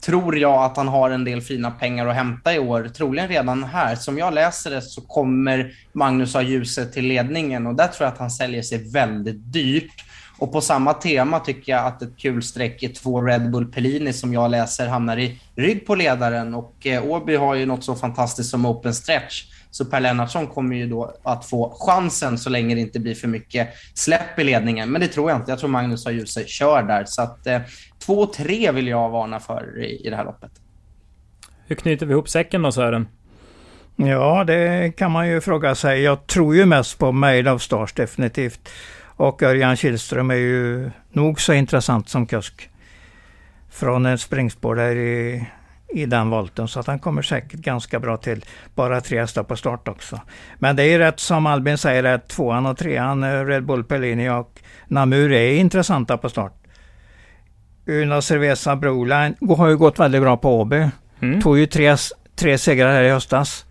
[0.00, 3.64] tror jag att han har en del fina pengar att hämta i år, troligen redan
[3.64, 3.96] här.
[3.96, 8.12] Som jag läser det så kommer Magnus ha ljuset till ledningen och där tror jag
[8.12, 10.04] att han säljer sig väldigt dyrt.
[10.38, 14.12] Och på samma tema tycker jag att ett kul streck är två Red Bull Pellini
[14.12, 17.94] som jag läser hamnar i rygg på ledaren och eh, Åby har ju något så
[17.94, 19.44] fantastiskt som open stretch.
[19.76, 23.28] Så Per Lennartsson kommer ju då att få chansen så länge det inte blir för
[23.28, 24.90] mycket släpp i ledningen.
[24.90, 25.50] Men det tror jag inte.
[25.52, 27.04] Jag tror Magnus har ljus kör där.
[27.04, 27.60] Så att eh,
[28.06, 30.50] 2-3 vill jag varna för i, i det här loppet.
[31.66, 33.08] Hur knyter vi ihop säcken då Sören?
[33.96, 36.02] Ja, det kan man ju fråga sig.
[36.02, 38.68] Jag tror ju mest på Made of Stars definitivt.
[39.02, 42.70] Och Örjan Kihlström är ju nog så intressant som kusk.
[43.70, 45.46] Från ett springspår där i
[45.88, 48.44] i den volten så att han kommer säkert ganska bra till.
[48.74, 50.20] Bara tre hästar på start också.
[50.58, 54.30] Men det är rätt som Albin säger att tvåan och trean, eh, Red Bull Pellini
[54.30, 56.52] och Namur är intressanta på start.
[57.86, 60.88] Una Cerveza Broline har ju gått väldigt bra på Åby.
[61.20, 61.42] Mm.
[61.42, 61.96] Tog ju tre,
[62.36, 63.66] tre segrar här i höstas.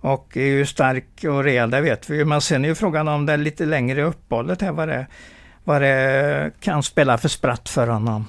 [0.00, 2.24] Och är ju stark och rejäl, det vet vi ju.
[2.24, 5.06] Men sen är ju frågan om det lite längre uppehållet här, vad det,
[5.64, 8.26] vad det kan spela för spratt för honom.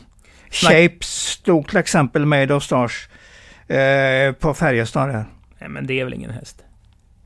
[0.51, 3.09] Shapes stod till exempel Made of Stars
[3.67, 5.25] eh, på Färjestad där.
[5.59, 6.63] Nej men det är väl ingen häst?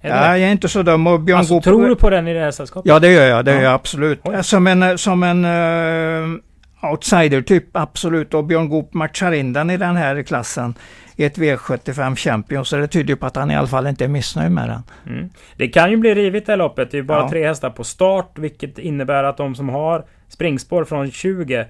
[0.02, 1.08] Ja, jag är inte så dum.
[1.08, 2.90] Och Björn alltså, tror du på den i det här sällskapet?
[2.90, 3.46] Ja, det gör jag.
[3.46, 3.58] Det ja.
[3.58, 4.20] gör jag absolut.
[4.24, 4.44] Oj.
[4.44, 6.40] Som en, som en uh,
[6.92, 8.34] outsider typ, absolut.
[8.34, 10.74] Och Björn Goop matchar in den i den här klassen
[11.16, 12.66] i ett V75 Champion.
[12.66, 14.82] Så det tyder ju på att han i alla fall inte är missnöjd med den.
[15.16, 15.30] Mm.
[15.58, 16.92] Det kan ju bli rivigt det här loppet.
[16.92, 17.30] Det är ju bara ja.
[17.30, 18.32] tre hästar på start.
[18.36, 21.66] Vilket innebär att de som har springspår från 20 Eh,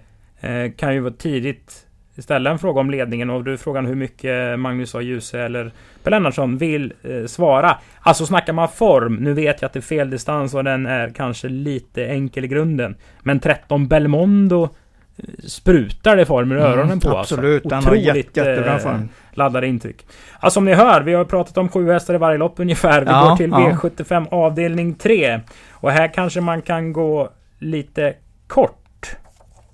[0.78, 1.86] kan ju vara tidigt
[2.22, 5.02] ställa en fråga om ledningen och du frågar hur mycket Magnus A.
[5.02, 5.72] Djuse eller
[6.04, 7.78] Per Lennartsson vill eh, svara.
[8.00, 11.10] Alltså snackar man form, nu vet jag att det är fel distans och den är
[11.10, 12.96] kanske lite enkel i grunden.
[13.24, 17.18] Men 13 Belmondo eh, sprutar det form i mm, öronen mm, på.
[17.18, 17.36] Alltså.
[17.36, 17.76] Absolut, alltså.
[17.76, 18.96] han har jätte, jättebra form.
[18.96, 20.06] Eh, laddade intryck.
[20.40, 23.02] Alltså som ni hör, vi har pratat om sju hästar i varje lopp ungefär.
[23.02, 23.78] Vi ja, går till ja.
[23.82, 25.40] V75 avdelning 3.
[25.72, 27.30] Och här kanske man kan gå
[27.60, 28.14] lite
[28.48, 29.16] kort.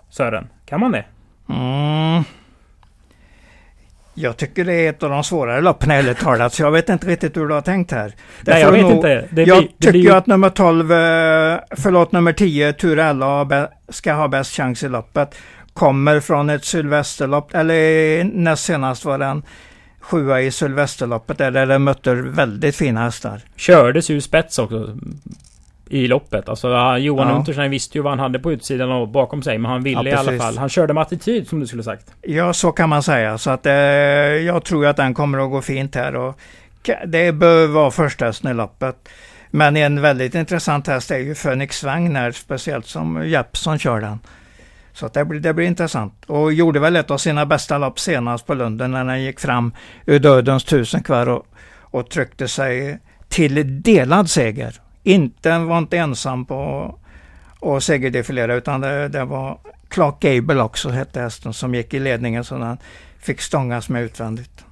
[0.09, 1.05] Sören, kan man det?
[1.49, 2.23] Mm.
[4.13, 7.07] Jag tycker det är ett av de svårare loppen ärligt talat, så jag vet inte
[7.07, 8.13] riktigt hur du har tänkt här.
[8.41, 9.27] Nej, jag vet nog, inte.
[9.31, 10.15] Det jag blir, tycker blir...
[10.15, 10.97] att nummer 12, eh,
[11.71, 15.35] förlåt nummer 10, Turella ska ha bäst chans i loppet.
[15.73, 19.43] Kommer från ett Sylvesterlopp, eller näst senast var den
[19.99, 23.41] sjua i Sylvesterloppet där det mötte väldigt fina hästar.
[23.55, 24.97] Kördes ju spets också
[25.91, 26.49] i loppet.
[26.49, 27.35] Alltså Johan ja.
[27.35, 29.57] Unterstein visste ju vad han hade på utsidan och bakom sig.
[29.57, 30.57] Men han ville ja, i alla fall.
[30.57, 32.13] Han körde med attityd som du skulle sagt.
[32.21, 33.37] Ja, så kan man säga.
[33.37, 36.15] Så att eh, jag tror att den kommer att gå fint här.
[36.15, 36.39] Och
[37.07, 39.09] det bör vara första i loppet.
[39.49, 44.19] Men en väldigt intressant häst är ju Phoenix Wagner, speciellt som Jeppson kör den.
[44.93, 46.13] Så det, blir, det blir intressant.
[46.27, 49.73] Och gjorde väl ett av sina bästa lopp senast på Lunden när den gick fram
[50.05, 51.45] ur dödens tusen kvar och,
[51.81, 52.99] och tryckte sig
[53.29, 56.95] till delad seger inte, var inte ensam på
[57.61, 62.43] att segerdefilera utan det, det, var Clark Gable också hette hästen som gick i ledningen
[62.43, 62.77] så han
[63.19, 64.65] fick stångas med utvändigt.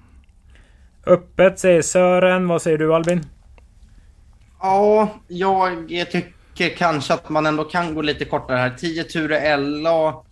[1.05, 2.47] Öppet säger Sören.
[2.47, 3.25] Vad säger du Albin?
[4.61, 8.75] Ja, jag tycker kanske att man ändå kan gå lite kortare här.
[8.77, 10.23] 10 Ture LA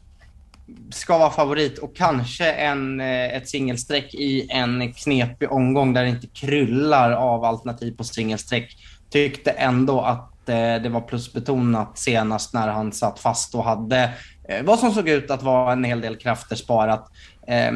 [0.92, 6.10] ska vara favorit och kanske en, eh, ett singelsträck i en knepig omgång där det
[6.10, 8.78] inte kryllar av alternativ på singelsträck
[9.10, 14.14] tyckte ändå att eh, det var plusbetonat senast när han satt fast och hade
[14.50, 17.12] eh, vad som såg ut att vara en hel del krafter sparat.
[17.48, 17.72] Eh,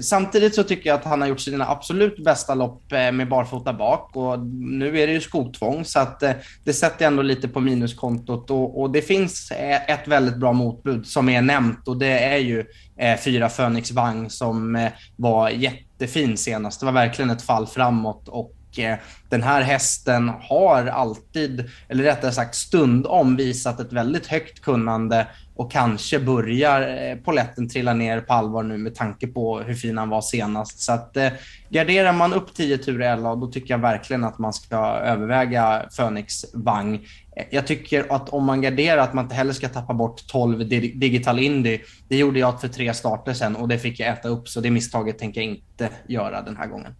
[0.00, 3.72] samtidigt så tycker jag att han har gjort sina absolut bästa lopp eh, med barfota
[3.72, 6.32] bak och nu är det ju skotvång så att eh,
[6.64, 11.06] det sätter ändå lite på minuskontot och, och, det finns eh, ett väldigt bra motbud
[11.06, 12.64] som är nämnt och det är ju
[12.98, 16.80] eh, fyra Phoenix Vang som eh, var jättefin senast.
[16.80, 22.32] Det var verkligen ett fall framåt och Eh, den här hästen har alltid, eller rättare
[22.32, 28.32] sagt stundom, visat ett väldigt högt kunnande och kanske börjar eh, poletten trilla ner på
[28.32, 30.80] allvar nu med tanke på hur fin han var senast.
[30.80, 31.28] Så att eh,
[31.70, 36.44] garderar man upp 10 turer LA, då tycker jag verkligen att man ska överväga Phoenix
[36.54, 36.94] Vang.
[37.36, 40.68] Eh, jag tycker att om man garderar att man inte heller ska tappa bort 12
[40.68, 41.78] Digital Indy.
[42.08, 44.70] Det gjorde jag för tre starter sen och det fick jag äta upp, så det
[44.70, 46.94] misstaget tänker jag inte göra den här gången.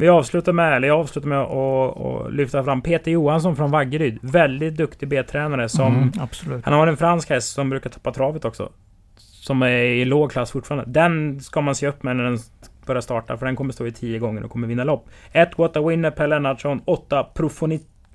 [0.00, 4.18] Vi avslutar med, eller jag avslutar med att lyfta fram Peter Johansson från Vaggeryd.
[4.22, 5.96] Väldigt duktig B-tränare som...
[5.96, 6.64] Mm, absolut.
[6.64, 8.72] Han har en fransk häst som brukar tappa travet också.
[9.16, 10.84] Som är i låg klass fortfarande.
[10.90, 12.38] Den ska man se upp med när den
[12.86, 13.36] börjar starta.
[13.36, 15.08] För den kommer stå i tio gånger och kommer vinna lopp.
[15.32, 16.82] 1 What a Winner, Per Lennartsson.
[16.84, 17.26] 8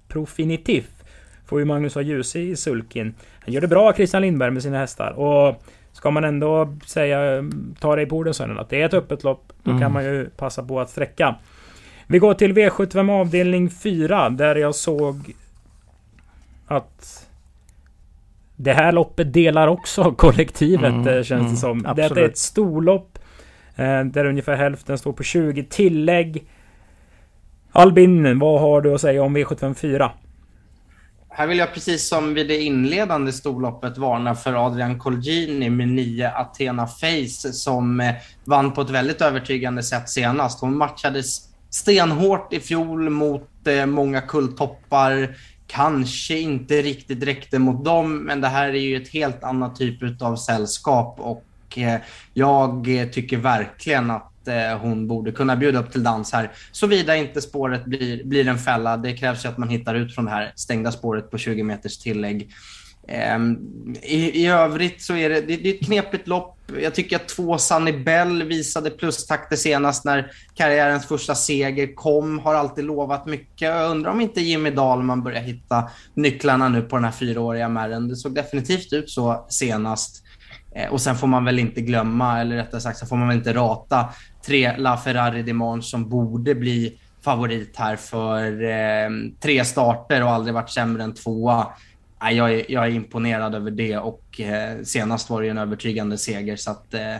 [0.07, 0.89] Profinitif.
[1.45, 3.13] Får ju Magnus ha ljus i sulkin.
[3.39, 5.11] Han gör det bra Christian Lindberg med sina hästar.
[5.11, 7.43] Och ska man ändå säga,
[7.79, 9.53] ta det i orden sen att det är ett öppet lopp.
[9.63, 9.81] Då mm.
[9.81, 11.35] kan man ju passa på att sträcka.
[12.07, 15.33] Vi går till V75 avdelning 4 där jag såg
[16.67, 17.27] att
[18.55, 21.85] det här loppet delar också kollektivet mm, eh, känns mm, det som.
[21.85, 22.15] Absolut.
[22.15, 23.19] Det är ett storlopp
[23.75, 26.45] eh, där ungefär hälften står på 20 tillägg.
[27.71, 30.11] Albin, vad har du att säga om V75 4?
[31.35, 36.31] Här vill jag precis som vid det inledande storloppet varna för Adrian Colgini med nio
[36.31, 38.13] Athena Face som eh,
[38.45, 40.61] vann på ett väldigt övertygande sätt senast.
[40.61, 45.35] Hon matchades stenhårt i fjol mot eh, många kulltoppar.
[45.67, 50.21] Kanske inte riktigt räckte mot dem, men det här är ju ett helt annat typ
[50.21, 52.01] av sällskap och eh,
[52.33, 56.51] jag tycker verkligen att eh, hon borde kunna bjuda upp till dans här.
[56.71, 58.97] Såvida inte spåret blir, blir en fälla.
[58.97, 61.97] Det krävs ju att man hittar ut från det här stängda spåret på 20 meters
[61.97, 62.51] tillägg.
[63.07, 63.57] Ehm,
[64.01, 66.57] I, I övrigt så är det, det, det är ett knepigt lopp.
[66.81, 72.39] Jag tycker att två Sunny Bell visade plustakter senast när karriärens första seger kom.
[72.39, 73.61] Har alltid lovat mycket.
[73.61, 78.07] Jag undrar om inte Jimmy Dahlman börjar hitta nycklarna nu på den här fyraåriga märren.
[78.07, 80.23] Det såg definitivt ut så senast.
[80.75, 83.37] Eh, och sen får man väl inte glömma, eller rättare sagt så får man väl
[83.37, 84.09] inte rata
[84.45, 90.53] tre La Ferrari Dimanche som borde bli favorit här för eh, tre starter och aldrig
[90.53, 91.67] varit sämre än tvåa
[92.31, 96.55] jag, är, jag är imponerad över det och eh, senast var det en övertygande seger.
[96.55, 97.15] Så att, eh,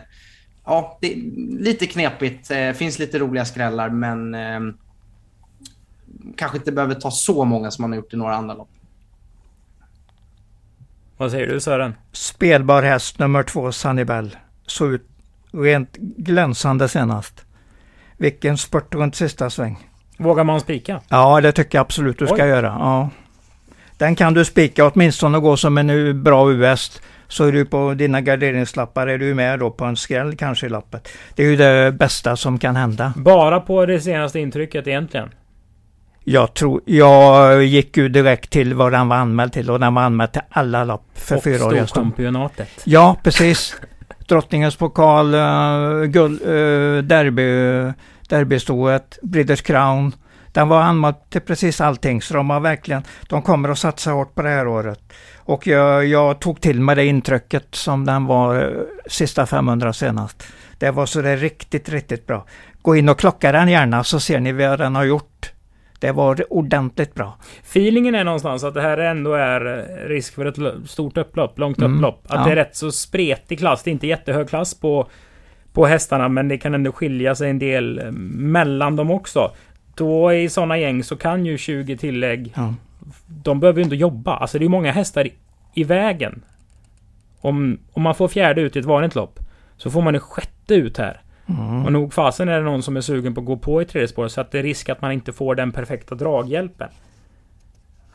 [0.65, 1.17] ja, det är
[1.63, 2.51] lite knepigt.
[2.51, 4.59] Eh, finns lite roliga skrällar, men eh,
[6.35, 8.69] kanske inte behöver ta så många som man har gjort i några andra lopp.
[11.17, 11.95] Vad säger du Sören?
[12.11, 14.37] Spelbar häst nummer två, Sunnybell.
[14.65, 15.07] Såg ut
[15.51, 17.45] rent glänsande senast.
[18.17, 19.89] Vilken spurt runt sista sväng.
[20.17, 21.01] Vågar man spika?
[21.09, 22.49] Ja, det tycker jag absolut du ska Oj.
[22.49, 22.67] göra.
[22.67, 23.09] Ja.
[24.03, 27.01] Den kan du spika åtminstone gå som en bra US.
[27.27, 30.69] Så är du på dina garderingslappar är du med då på en skräll kanske i
[30.69, 31.09] lappet.
[31.35, 33.13] Det är ju det bästa som kan hända.
[33.15, 35.29] Bara på det senaste intrycket egentligen.
[36.23, 40.01] Jag tror, jag gick ju direkt till vad den var anmäld till och den var
[40.01, 41.87] anmäld till alla lopp för och fyra år sedan.
[41.87, 42.69] Storchampionatet.
[42.83, 43.75] Ja, precis.
[44.27, 47.43] Drottningens pokal, uh, guld, uh, derby,
[48.29, 50.11] derbystoet, Breeders Crown.
[50.53, 54.35] Den var anmäld till precis allting så de har verkligen, de kommer att satsa hårt
[54.35, 54.99] på det här året.
[55.37, 58.69] Och jag, jag tog till mig det intrycket som den var eh,
[59.07, 60.43] sista 500 senast.
[60.77, 62.45] Det var så det är riktigt, riktigt bra.
[62.81, 65.51] Gå in och klocka den gärna så ser ni vad den har gjort.
[65.99, 67.37] Det var ordentligt bra.
[67.63, 71.77] Feelingen är någonstans att det här ändå är eh, risk för ett stort upplopp, långt
[71.77, 72.25] Mm, upplopp.
[72.27, 72.45] Att ja.
[72.45, 73.83] det är rätt så spretig klass.
[73.83, 75.07] Det är inte jättehög klass på,
[75.73, 79.51] på hästarna, men det kan ändå skilja sig en del eh, mellan dem också.
[79.95, 82.73] Då i sådana gäng så kan ju 20 tillägg, Ja.
[83.27, 84.35] de behöver ju inte jobba.
[84.35, 85.33] Alltså det är många hästar i,
[85.73, 86.43] i vägen.
[87.41, 89.39] Om, om man får fjärde ut i ett vanligt lopp,
[89.77, 91.21] så får man en sjätte ut här.
[91.45, 91.85] Mm.
[91.85, 94.07] Och nog fasen är det någon som är sugen på att gå på i tredje
[94.07, 96.89] spår så att det är risk att man inte får den perfekta draghjälpen.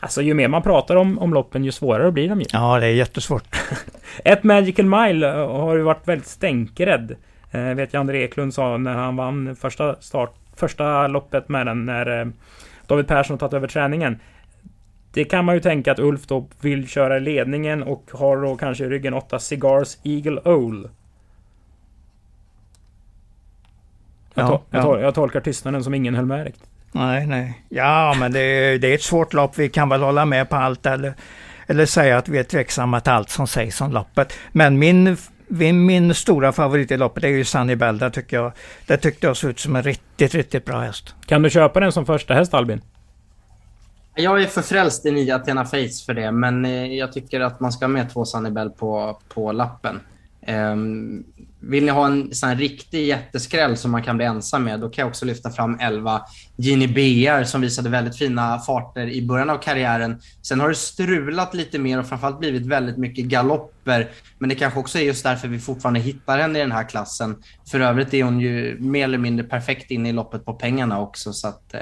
[0.00, 2.46] Alltså ju mer man pratar om, om loppen ju svårare blir de ju.
[2.52, 3.56] ja, det är jättesvårt.
[4.24, 7.16] Ett Magical Mile eh, har ju varit väldigt stänkerädd.
[7.50, 11.84] Eh, vet jag André Eklund sa när han vann första, start, första loppet med den
[11.86, 12.26] när eh,
[12.86, 14.20] David Persson har tagit över träningen.
[15.12, 18.56] Det kan man ju tänka att Ulf då vill köra i ledningen och har då
[18.56, 20.88] kanske i ryggen 8 Cigars Eagle Owl.
[24.34, 24.84] Jag, Ja, to- jag, ja.
[24.84, 26.68] tol- jag tolkar tystnaden som ingen höll med riktigt.
[26.92, 27.62] Nej, nej.
[27.68, 29.58] Ja, men det är, det är ett svårt lopp.
[29.58, 31.14] Vi kan väl hålla med på allt eller,
[31.66, 34.32] eller säga att vi är tveksamma till allt som sägs om loppet.
[34.52, 35.16] Men min,
[35.48, 37.98] min, min stora favorit i loppet är ju Sunny Bell.
[37.98, 38.52] Det tycker jag,
[38.86, 41.14] det tyckte jag såg ut som en riktigt, riktigt bra häst.
[41.26, 42.80] Kan du köpa den som första häst Albin?
[44.14, 47.60] Jag är för frälst i nya Athena Fates för det, men eh, jag tycker att
[47.60, 50.00] man ska ha med två Sunnybell på, på lappen.
[50.42, 51.24] Ehm,
[51.60, 55.02] vill ni ha en sån riktig jätteskräll som man kan bli ensam med, då kan
[55.02, 56.22] jag också lyfta fram 11
[56.56, 60.20] Gini BR som visade väldigt fina farter i början av karriären.
[60.42, 64.08] Sen har det strulat lite mer och framförallt blivit väldigt mycket galopper.
[64.38, 67.42] Men det kanske också är just därför vi fortfarande hittar henne i den här klassen.
[67.70, 71.32] För övrigt är hon ju mer eller mindre perfekt inne i loppet på pengarna också.
[71.32, 71.80] Så att eh,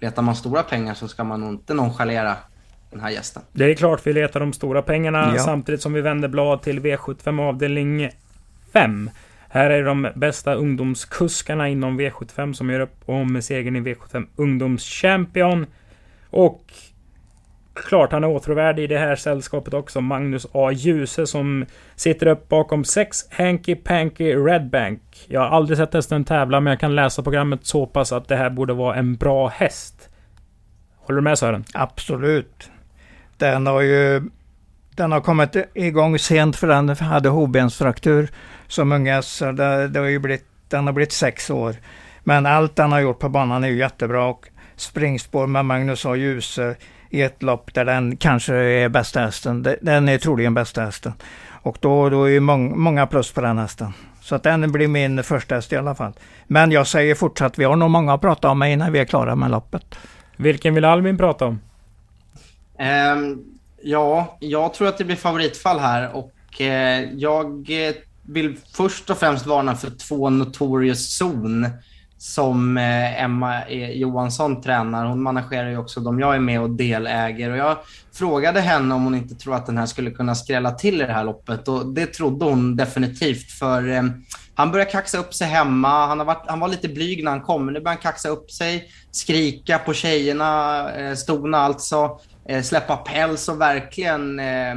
[0.00, 2.36] letar man stora pengar så ska man nog inte nonchalera
[2.90, 3.42] den här gästen.
[3.52, 5.42] Det är klart vi letar de stora pengarna Ja.
[5.42, 8.10] samtidigt som vi vänder blad till V75 avdelning
[9.48, 15.66] här är de bästa ungdomskuskarna inom V75 som gör upp om segern i V75 Ungdomschampion.
[16.30, 16.72] Och
[17.74, 20.00] klart han är åtråvärd i det här sällskapet också.
[20.00, 20.72] Magnus A.
[20.72, 25.02] Djuse som sitter upp bakom sex Hanky Panky Red Bank.
[25.28, 28.36] Jag har aldrig sett hästen tävla men jag kan läsa programmet så pass att det
[28.36, 30.08] här borde vara en bra häst.
[30.96, 31.64] Håller du med Sören?
[31.74, 32.70] Absolut.
[33.36, 34.22] Den har ju
[34.96, 38.30] den har kommit igång sent för den hade hovbensfraktur
[38.72, 39.22] som unga.
[39.22, 41.76] Så det, det har ju blivit, den har blivit sex år.
[42.24, 44.24] Men allt den har gjort på banan är ju jättebra.
[44.24, 46.16] Och springspår med Magnus A.
[46.16, 46.76] Djuse
[47.10, 49.66] i ett lopp där den kanske är bästa hästen.
[49.80, 51.12] Den är troligen bästa hästen.
[51.62, 53.92] Och då, då är ju mång, många plus på den hästen.
[54.20, 56.12] Så att den blir min första häst i alla fall.
[56.46, 59.36] Men jag säger fortsatt, vi har nog många att prata om innan vi är klara
[59.36, 59.94] med loppet.
[60.36, 61.60] Vilken vill Albin prata om?
[62.78, 63.44] Ehm,
[63.82, 69.18] ja, jag tror att det blir favoritfall här och eh, jag eh, vill först och
[69.18, 71.70] främst varna för två Notorious Zone
[72.22, 75.06] som eh, Emma eh, Johansson tränar.
[75.06, 77.50] Hon managerar ju också de jag är med och deläger.
[77.50, 77.78] Och jag
[78.12, 81.12] frågade henne om hon inte tror att den här skulle kunna skrälla till i det
[81.12, 84.02] här loppet och det trodde hon definitivt för eh,
[84.54, 86.06] han börjar kaxa upp sig hemma.
[86.06, 88.28] Han, har varit, han var lite blyg när han kom, men nu börjar han kaxa
[88.28, 92.20] upp sig, skrika på tjejerna, eh, stona alltså,
[92.62, 94.74] släppa päls och verkligen eh,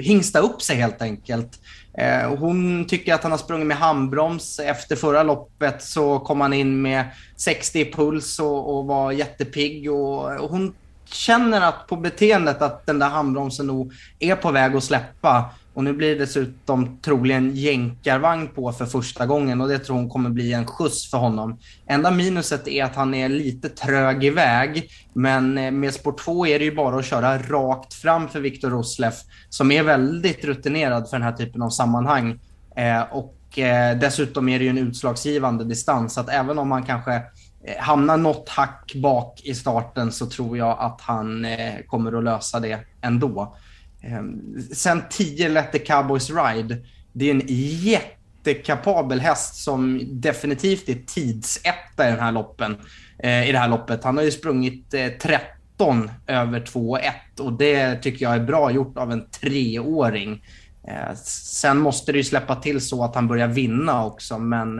[0.00, 1.58] hingsta upp sig helt enkelt.
[1.98, 4.58] Eh, hon tycker att han har sprungit med handbroms.
[4.58, 7.04] Efter förra loppet så kom han in med
[7.36, 9.92] 60 i puls och, och var jättepigg.
[9.92, 10.74] Och, och hon
[11.04, 15.50] känner att på beteendet att den där handbromsen nog är på väg att släppa.
[15.74, 20.08] Och nu blir det dessutom troligen jänkarvagn på för första gången och det tror hon
[20.08, 21.58] kommer bli en skjuts för honom.
[21.86, 26.58] Enda minuset är att han är lite trög iväg, men eh, med spår 2 är
[26.58, 29.12] det ju bara att köra rakt fram för Viktor Roslev
[29.48, 32.38] som är väldigt rutinerad för den här typen av sammanhang.
[32.76, 36.82] Eh, och eh, dessutom är det ju en utslagsgivande distans, så att även om han
[36.82, 42.18] kanske eh, hamnar något hack bak i starten så tror jag att han eh, kommer
[42.18, 43.56] att lösa det ändå.
[44.02, 46.76] Ehm, sen 10 Let the Cowboys Ride.
[47.12, 52.76] Det är en jättekapabel häst som definitivt är tidsetta i, den här loppen,
[53.18, 54.04] eh, i det här loppet.
[54.04, 58.98] Han har ju sprungit eh, 13 över 2,1 och det tycker jag är bra gjort
[58.98, 60.44] av en treåring.
[60.88, 64.76] Eh, sen måste det ju släppa till så att han börjar vinna också, men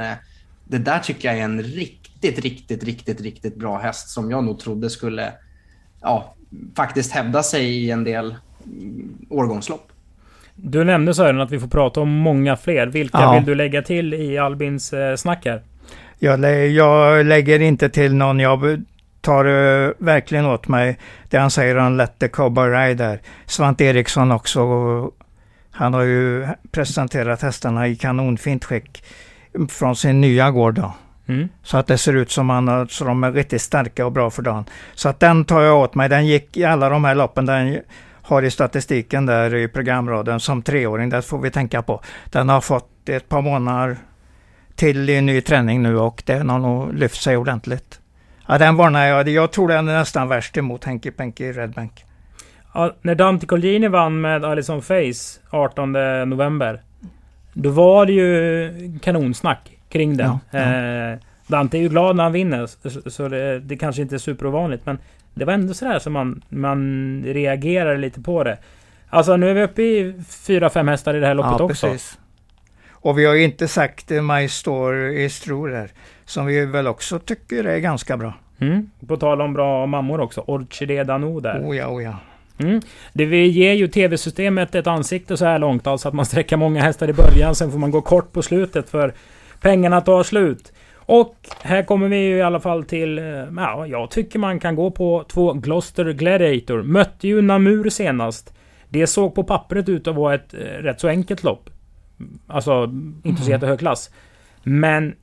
[0.64, 4.58] det där tycker jag är en riktigt, riktigt, riktigt, riktigt bra häst som jag nog
[4.58, 5.32] trodde skulle
[6.00, 6.34] ja,
[6.76, 8.34] faktiskt hävda sig i en del
[9.28, 9.88] årgångslopp.
[10.54, 12.86] Du nämnde Sören att vi får prata om många fler.
[12.86, 13.34] Vilka ja.
[13.34, 15.62] vill du lägga till i Albins eh, snack här?
[16.18, 18.40] Jag, lä jag lägger inte till någon.
[18.40, 18.82] Jag
[19.20, 20.98] tar uh, verkligen åt mig
[21.30, 23.20] det han säger om Let the Cowboy Ride där.
[23.46, 24.60] Svante Eriksson också.
[25.70, 29.04] Han har ju presenterat hästarna i kanonfint skick
[29.68, 30.74] från sin nya gård.
[30.74, 30.94] Då.
[31.26, 31.48] Mm.
[31.62, 34.42] Så att det ser ut som att så de är riktigt starka och bra för
[34.42, 34.64] dagen.
[34.94, 36.08] Så att den tar jag åt mig.
[36.08, 37.46] Den gick i alla de här loppen.
[37.46, 37.78] Den
[38.22, 41.08] har i statistiken där i programraden som treåring.
[41.08, 42.00] Det får vi tänka på.
[42.30, 43.96] Den har fått ett par månader
[44.74, 48.00] till i ny träning nu och den har nog lyft sig ordentligt.
[48.46, 49.28] Ja, den varnar jag.
[49.28, 52.04] Jag tror den är nästan värst emot Henky Penky Redbank.
[52.74, 55.92] Ja, när Dante Colgjini vann med Alison Face 18
[56.26, 56.82] november.
[57.52, 60.38] Då var det ju kanonsnack kring den.
[60.50, 61.12] Ja, ja.
[61.12, 62.66] Eh, Dante är ju glad när han vinner.
[63.10, 64.86] Så det, det kanske inte är superovanligt.
[64.86, 64.98] Men
[65.34, 68.58] det var ändå sådär som man, man reagerar lite på det.
[69.08, 71.86] Alltså nu är vi uppe i 4-5 hästar i det här loppet ja, också.
[71.86, 72.18] Precis.
[72.90, 75.90] Och vi har ju inte sagt My Store is True där.
[76.24, 78.34] Som vi väl också tycker är ganska bra.
[78.58, 78.90] Mm.
[79.06, 80.40] På tal om bra mammor också.
[80.46, 81.60] Orchidé Dano där.
[81.64, 82.16] Oh ja, oh ja.
[82.58, 82.80] Mm.
[83.12, 85.86] Det vi ger ju tv-systemet ett ansikte så här långt.
[85.86, 87.54] Alltså att man sträcker många hästar i början.
[87.54, 89.14] Sen får man gå kort på slutet för
[89.60, 90.72] pengarna tar slut.
[91.06, 93.18] Och här kommer vi ju i alla fall till...
[93.18, 93.24] Eh,
[93.56, 96.82] ja, jag tycker man kan gå på två Gloucester Gladiator.
[96.82, 98.54] Mötte ju Namur senast.
[98.88, 101.70] Det såg på pappret ut att vara ett eh, rätt så enkelt lopp.
[102.46, 102.84] Alltså,
[103.22, 103.52] inte så mm.
[103.52, 104.10] jättehög klass.
[104.62, 105.14] Men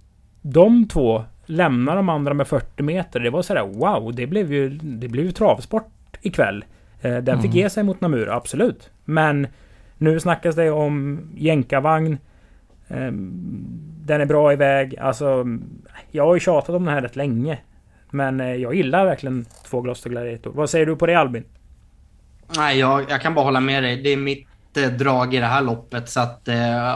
[0.41, 3.19] de två lämnar de andra med 40 meter.
[3.19, 6.65] Det var sådär wow, det blev ju, det blev ju travsport ikväll.
[7.01, 7.41] Eh, den mm.
[7.41, 8.89] fick ge sig mot Namur, absolut.
[9.05, 9.47] Men
[9.97, 12.17] nu snackas det om jänkarvagn.
[14.09, 14.99] Den är bra iväg.
[14.99, 15.45] Alltså,
[16.11, 17.57] jag har ju tjatat om den här rätt länge.
[18.09, 20.51] Men eh, jag gillar verkligen två Gloucester Gladiator.
[20.51, 21.43] Vad säger du på det Albin?
[22.57, 24.03] Nej, jag, jag kan bara hålla med dig.
[24.03, 24.47] Det är mitt
[24.77, 26.09] eh, drag i det här loppet.
[26.09, 26.95] Så att eh,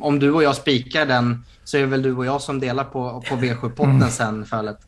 [0.00, 2.84] om du och jag spikar den så är det väl du och jag som delar
[2.84, 4.08] på, på V7-potten mm.
[4.08, 4.78] sen fallet.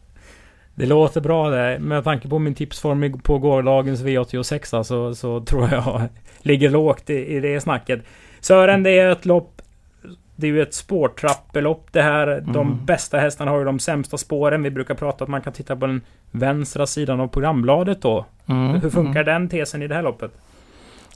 [0.75, 1.79] Det låter bra det.
[1.79, 6.09] Med tanke på min tipsform på gårdagens V86 så, så tror jag
[6.43, 8.03] ligger lågt i, i det snacket.
[8.41, 9.62] Sören, det är ett lopp
[10.43, 12.27] det är ju ett spårtrappelopp det här.
[12.27, 12.53] Mm.
[12.53, 14.63] De bästa hästarna har ju de sämsta spåren.
[14.63, 18.27] Vi brukar prata att man kan titta på den vänstra sidan av programbladet då.
[18.47, 18.81] Mm.
[18.81, 19.25] Hur funkar mm.
[19.25, 20.31] den tesen i det här loppet?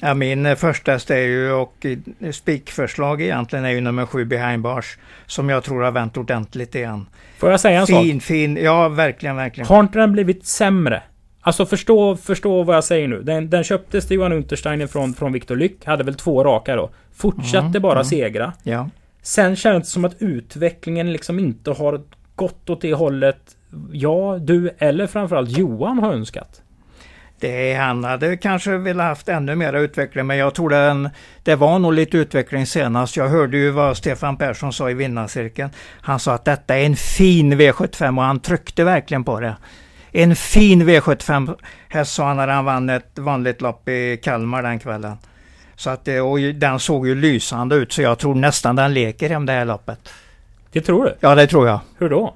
[0.01, 1.87] Ja, min eh, första häst är ju, och
[2.33, 4.99] spikförslag egentligen, är ju nummer sju Behind Bars.
[5.27, 7.07] Som jag tror har vänt ordentligt igen.
[7.39, 8.05] Får jag säga en fin, sak?
[8.05, 9.69] Fin, fin, ja verkligen, verkligen.
[9.69, 11.03] Har inte den blivit sämre?
[11.41, 13.23] Alltså förstå, förstå vad jag säger nu.
[13.23, 15.87] Den, den köptes till Johan Untersteiner från, från Viktor Lyck.
[15.87, 16.91] Hade väl två raka då.
[17.15, 18.05] Fortsatte mm, bara mm.
[18.05, 18.53] segra.
[18.63, 18.89] Ja.
[19.27, 22.01] Sen känns det som att utvecklingen liksom inte har
[22.35, 23.57] gått åt det hållet
[23.93, 26.63] jag, du eller framförallt Johan har önskat.
[27.41, 31.11] Det han hade kanske velat haft ännu mer utveckling men jag tror den,
[31.43, 33.17] det var nog lite utveckling senast.
[33.17, 35.71] Jag hörde ju vad Stefan Persson sa i vinnarcirkeln.
[36.01, 39.57] Han sa att detta är en fin V75 och han tryckte verkligen på det.
[40.13, 41.59] En fin V75
[41.89, 45.17] häst sa han när han vann ett vanligt lopp i Kalmar den kvällen.
[45.77, 49.47] Så att, och den såg ju lysande ut så jag tror nästan den leker hem
[49.47, 49.99] det här loppet.
[50.73, 51.15] Det tror du?
[51.21, 51.81] Ja det tror jag.
[51.99, 52.35] Hur då?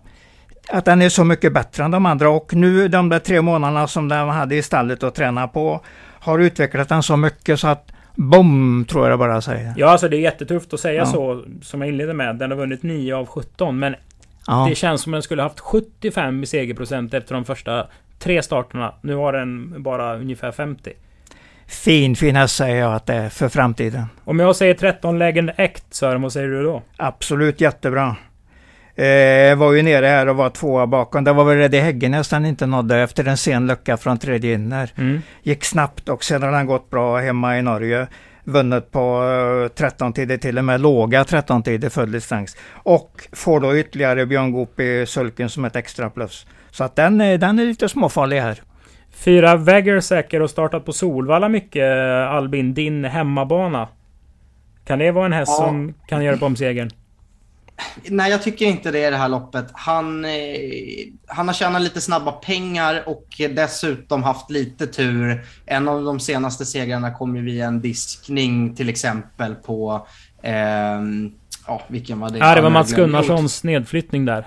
[0.68, 3.86] Att den är så mycket bättre än de andra och nu de där tre månaderna
[3.86, 5.80] som den hade i stallet att träna på
[6.20, 9.74] har utvecklat den så mycket så att BOM tror jag bara säger.
[9.76, 11.06] Ja alltså det är jättetufft att säga ja.
[11.06, 12.36] så som jag inledde med.
[12.36, 13.94] Den har vunnit 9 av 17 men
[14.46, 14.66] ja.
[14.68, 17.86] det känns som den skulle haft 75 i segerprocent efter de första
[18.18, 18.94] tre starterna.
[19.00, 20.92] Nu har den bara ungefär 50
[21.70, 24.04] fin, fin häst säger jag att det är för framtiden.
[24.24, 26.82] Om jag säger 13 Legend Act Sören, vad säger du då?
[26.96, 28.16] Absolut jättebra.
[28.94, 31.24] Eh, var ju nere här och var tvåa bakom.
[31.24, 34.92] Det var väl Reddy Häggenäs han inte nådde efter en sen lucka från tredje inner.
[34.96, 35.22] Mm.
[35.42, 38.06] Gick snabbt och sen har han gått bra hemma i Norge.
[38.44, 42.56] Vunnit på uh, 13 tider, till och med låga 13 tider full distans.
[42.72, 46.46] Och får då ytterligare Björn Goop i sulken som ett extra plus.
[46.70, 48.60] Så att den, den är lite småfarlig här.
[49.12, 51.92] Fyra Vägger säker och startat på Solvalla mycket
[52.28, 53.88] Albin, din hemmabana.
[54.84, 55.66] Kan det vara en häst ja.
[55.66, 56.90] som kan göra på om segern?
[58.04, 59.66] Nej, jag tycker inte det i det här loppet.
[59.72, 60.30] Han, eh,
[61.26, 65.44] han har tjänat lite snabba pengar och dessutom haft lite tur.
[65.66, 70.06] En av de senaste segrarna kom ju via en diskning till exempel på...
[70.42, 71.00] Eh,
[71.66, 72.38] ja, vilken var det?
[72.38, 74.46] Ja, det var Mats Gunnarssons nedflyttning där.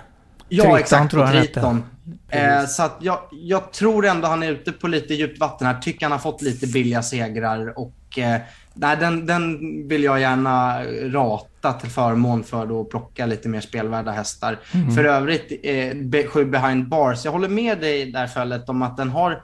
[0.50, 1.12] Ja, Triton, exakt.
[1.12, 1.84] tror jag Triton.
[2.30, 5.80] Eh, så att jag, jag tror ändå han är ute på lite djupt vatten här.
[5.80, 8.42] Tycker han har fått lite billiga segrar och eh,
[8.74, 10.84] nej, den, den vill jag gärna
[11.14, 14.60] rata till förmån för att plocka lite mer spelvärda hästar.
[14.96, 17.26] För övrigt, eh, be, sju behind bars.
[17.26, 19.44] Jag håller med dig i det här fallet om att den har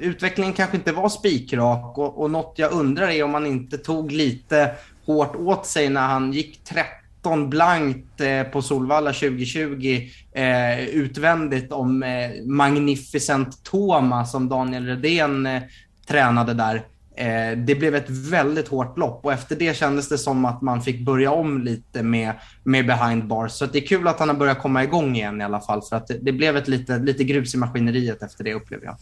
[0.00, 4.12] utvecklingen kanske inte var spikrak och, och något jag undrar är om man inte tog
[4.12, 4.74] lite
[5.06, 6.64] hårt åt sig när han gick
[7.26, 15.46] 13 blankt eh, på Solvalla 2020 eh, utvändigt om eh, Magnificent Toma som Daniel Redén
[15.46, 15.62] eh,
[16.06, 16.74] tränade där.
[17.16, 20.82] Eh, det blev ett väldigt hårt lopp och efter det kändes det som att man
[20.82, 23.52] fick börja om lite med, med behind bars.
[23.52, 25.96] Så det är kul att han har börjat komma igång igen i alla fall för
[25.96, 28.96] att det, det blev ett lite, lite grus i maskineriet efter det upplever jag.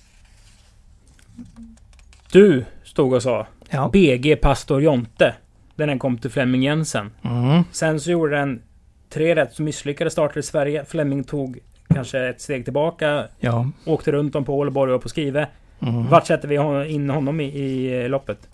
[2.33, 3.91] Du stod och sa Ja.
[3.93, 5.35] BG Pastor Jonte.
[5.77, 7.11] Den den kom till Flemming Jensen.
[7.25, 7.63] Mm.
[7.73, 8.63] Sen så gjorde den
[9.11, 10.85] tre rätt som misslyckades starter i Sverige.
[10.85, 11.59] Flemming tog
[11.89, 13.25] kanske ett steg tillbaka.
[13.41, 13.71] Ja.
[13.87, 15.49] Åkte runt om på Ålborg och på Skrive.
[15.81, 16.09] Mm.
[16.09, 18.49] Vart sätter vi in honom i, i loppet?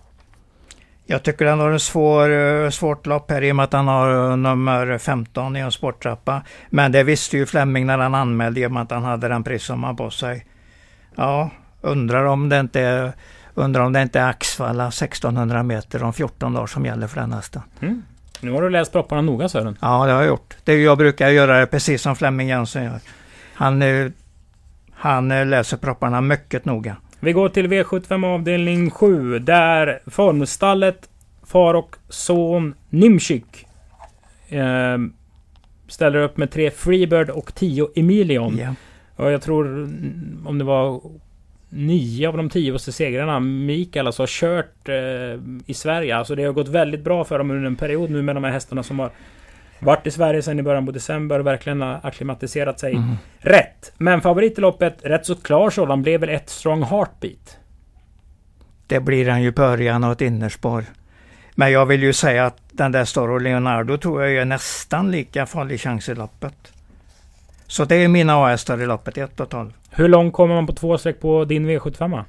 [1.06, 3.88] Jag tycker han har en svår, eh, svårt lopp här i och med att han
[3.88, 6.42] har eh, nummer 15 i en sporttrappa.
[6.68, 9.44] Men det visste ju Flemming när han anmälde i och med att han hade den
[9.44, 10.46] prissumman på sig.
[11.16, 11.50] Ja,
[11.80, 13.12] undrar om det inte är,
[13.54, 17.32] undrar om det inte är Axvalla 1600 meter om 14 dagar som gäller för den
[17.32, 17.62] hästen.
[17.80, 18.02] Mm.
[18.40, 19.76] Nu har du läst propparna noga Sören.
[19.80, 20.56] Ja, det har jag gjort.
[20.64, 23.00] Det jag brukar göra det precis som Flemming Jensen gör.
[23.54, 24.10] Han, eh,
[24.92, 26.96] han eh, läser propparna mycket noga.
[27.20, 29.38] Vi går till V75 avdelning 7.
[29.38, 31.08] Där formstallet
[31.42, 33.66] far och son Nimchik
[34.48, 34.98] eh,
[35.88, 38.60] ställer upp med tre Freebird och 10 Emilion.
[39.16, 41.00] Och jag tror mm, om det var
[41.70, 46.16] nio av de tioste segrarna Mikael alltså har kört eh, i Sverige.
[46.16, 48.50] Alltså det har gått väldigt bra för dem under en period nu med de här
[48.52, 49.10] hästarna som har
[49.78, 53.14] varit i Sverige sedan i början på december och verkligen har akklimatiserat sig Mm.
[53.38, 53.92] rätt.
[53.98, 57.56] Men favorit i loppet, rätt så klar sådan, blev väl ett strong heartbeat.
[58.86, 60.84] Det blir han ju på Örjan och ett innerspår.
[61.54, 65.46] Men jag vill ju säga att den där Storo Leonardo tror jag är nästan lika
[65.46, 66.72] farlig chans i loppet.
[67.66, 69.72] Så det är mina A-hästar i loppet, 1 och 12.
[69.90, 72.24] Hur långt kommer man på två streck på din V75?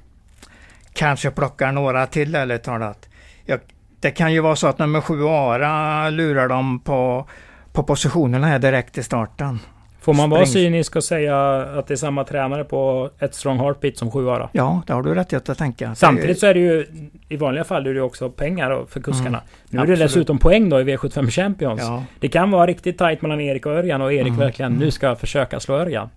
[0.93, 3.09] Kanske plockar några till ärligt talat.
[3.45, 3.59] Jag,
[3.99, 7.28] det kan ju vara så att nummer sju Ara lurar dem på,
[7.74, 9.59] på positionerna här direkt i starten.
[10.01, 13.97] Får man vara cynisk och säga att det är samma tränare på ett strong heartbeat
[13.97, 14.49] som sju Ara?
[14.51, 15.95] Ja, det har du rätt i att tänka.
[15.95, 16.86] Samtidigt så är det ju
[17.30, 19.28] i vanliga fall är det också pengar för kuskarna.
[19.28, 19.99] Mm, nu är det absolut.
[19.99, 21.82] dessutom poäng då i V75 Champions.
[21.82, 24.91] Ja, Det kan vara riktigt tajt mellan Erik och Örjan och Erik Mm, verkligen nu
[24.91, 26.09] ska försöka slå Örjan.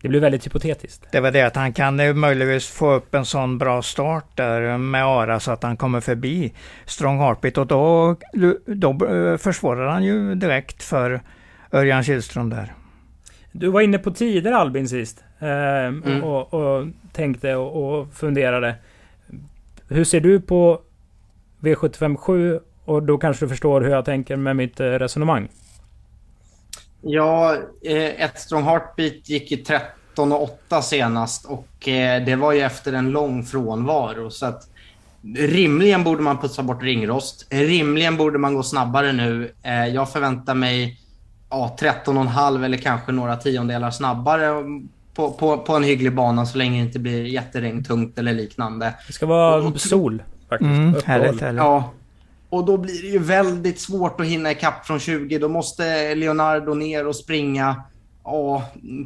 [0.00, 1.06] Det blir väldigt hypotetiskt.
[1.12, 5.06] det var det att han kan möjligtvis få upp en sån bra start där med
[5.06, 6.52] Ara så att han kommer förbi
[6.86, 8.16] Strong Heartbeat och då,
[8.66, 11.20] då eh, försvårar han ju direkt för
[11.72, 12.72] Örjan Kihlström där.
[13.52, 15.24] Du var inne på tider Albin sist.
[15.38, 16.24] Eh, Mm.
[16.24, 18.74] och, och tänkte och, och funderade.
[19.88, 20.80] Hur ser du på
[21.60, 22.60] V75 7?
[22.84, 25.48] Och då kanske du förstår hur jag tänker med mitt eh, resonemang.
[27.08, 27.54] Ja,
[27.84, 32.60] eh, ett strong heartbeat gick i 13 och 8 senast och eh, det var ju
[32.60, 34.30] efter en lång frånvaro.
[34.30, 34.62] Så att
[35.36, 37.46] rimligen borde man putsa bort ringrost.
[37.50, 39.52] Rimligen borde man gå snabbare nu.
[39.62, 41.00] Eh, jag förväntar mig
[41.50, 44.64] ja, 13,5 eller kanske några tiondelar snabbare
[45.14, 48.94] på, på, på en hygglig bana så länge det inte blir jätteregntungt eller liknande.
[49.06, 50.68] Det ska vara Och- sol faktiskt.
[50.70, 51.58] Mm, härligt, härligt.
[51.62, 51.92] Ja.
[52.56, 55.38] Och då blir det ju väldigt svårt att hinna ikapp från 20.
[55.38, 57.82] Då måste Leonardo ner och springa
[58.24, 58.62] ja,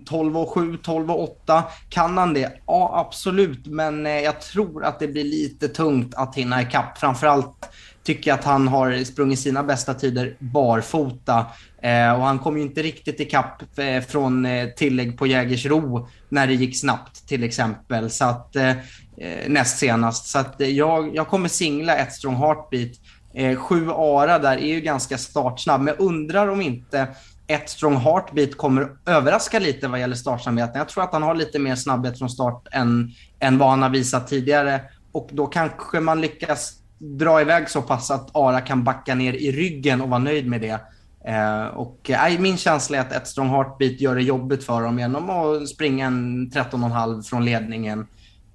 [0.06, 1.64] 12 och 7, 12 och 8.
[1.88, 2.52] Kan han det?
[2.66, 3.66] Ja, absolut.
[3.66, 6.98] Men eh, jag tror att det blir lite tungt att hinna ikapp.
[6.98, 7.68] Framförallt
[8.02, 11.46] tycker jag att han har sprungit sina bästa tider barfota.
[11.82, 16.46] Eh, och han kom ju inte riktigt ikapp eh, från eh, tillägg på Jägersro när
[16.46, 18.10] det gick snabbt till exempel.
[18.10, 20.26] Så att, eh, eh, näst senast.
[20.26, 22.90] Så att, jag, jag kommer singla ett strong heartbeat.
[23.34, 27.08] Eh, sju Ara där är ju ganska startsnabb, men jag undrar om inte
[27.46, 30.78] ett strong heartbeat kommer överraska lite vad gäller startsnabbheten.
[30.78, 33.10] Jag tror att han har lite mer snabbhet från start än,
[33.40, 34.80] än vad han har visat tidigare.
[35.12, 39.52] Och då kanske man lyckas dra iväg så pass att Ara kan backa ner i
[39.52, 40.80] ryggen och vara nöjd med det.
[41.24, 44.98] Eh, och eh, min känsla är att ett strong heartbeat gör det jobbigt för dem
[44.98, 48.06] genom att springa en 13,5 från ledningen.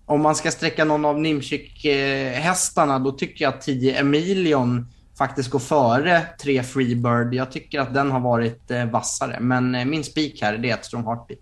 [0.05, 4.87] Om man ska sträcka någon av Nimchik-hästarna, då tycker jag att 10 Emilion
[5.17, 7.33] faktiskt gå före tre Freebird.
[7.33, 9.37] Jag tycker att den har varit eh, vassare.
[9.39, 11.39] Men eh, min spik här det är ett Strong Heartbeat.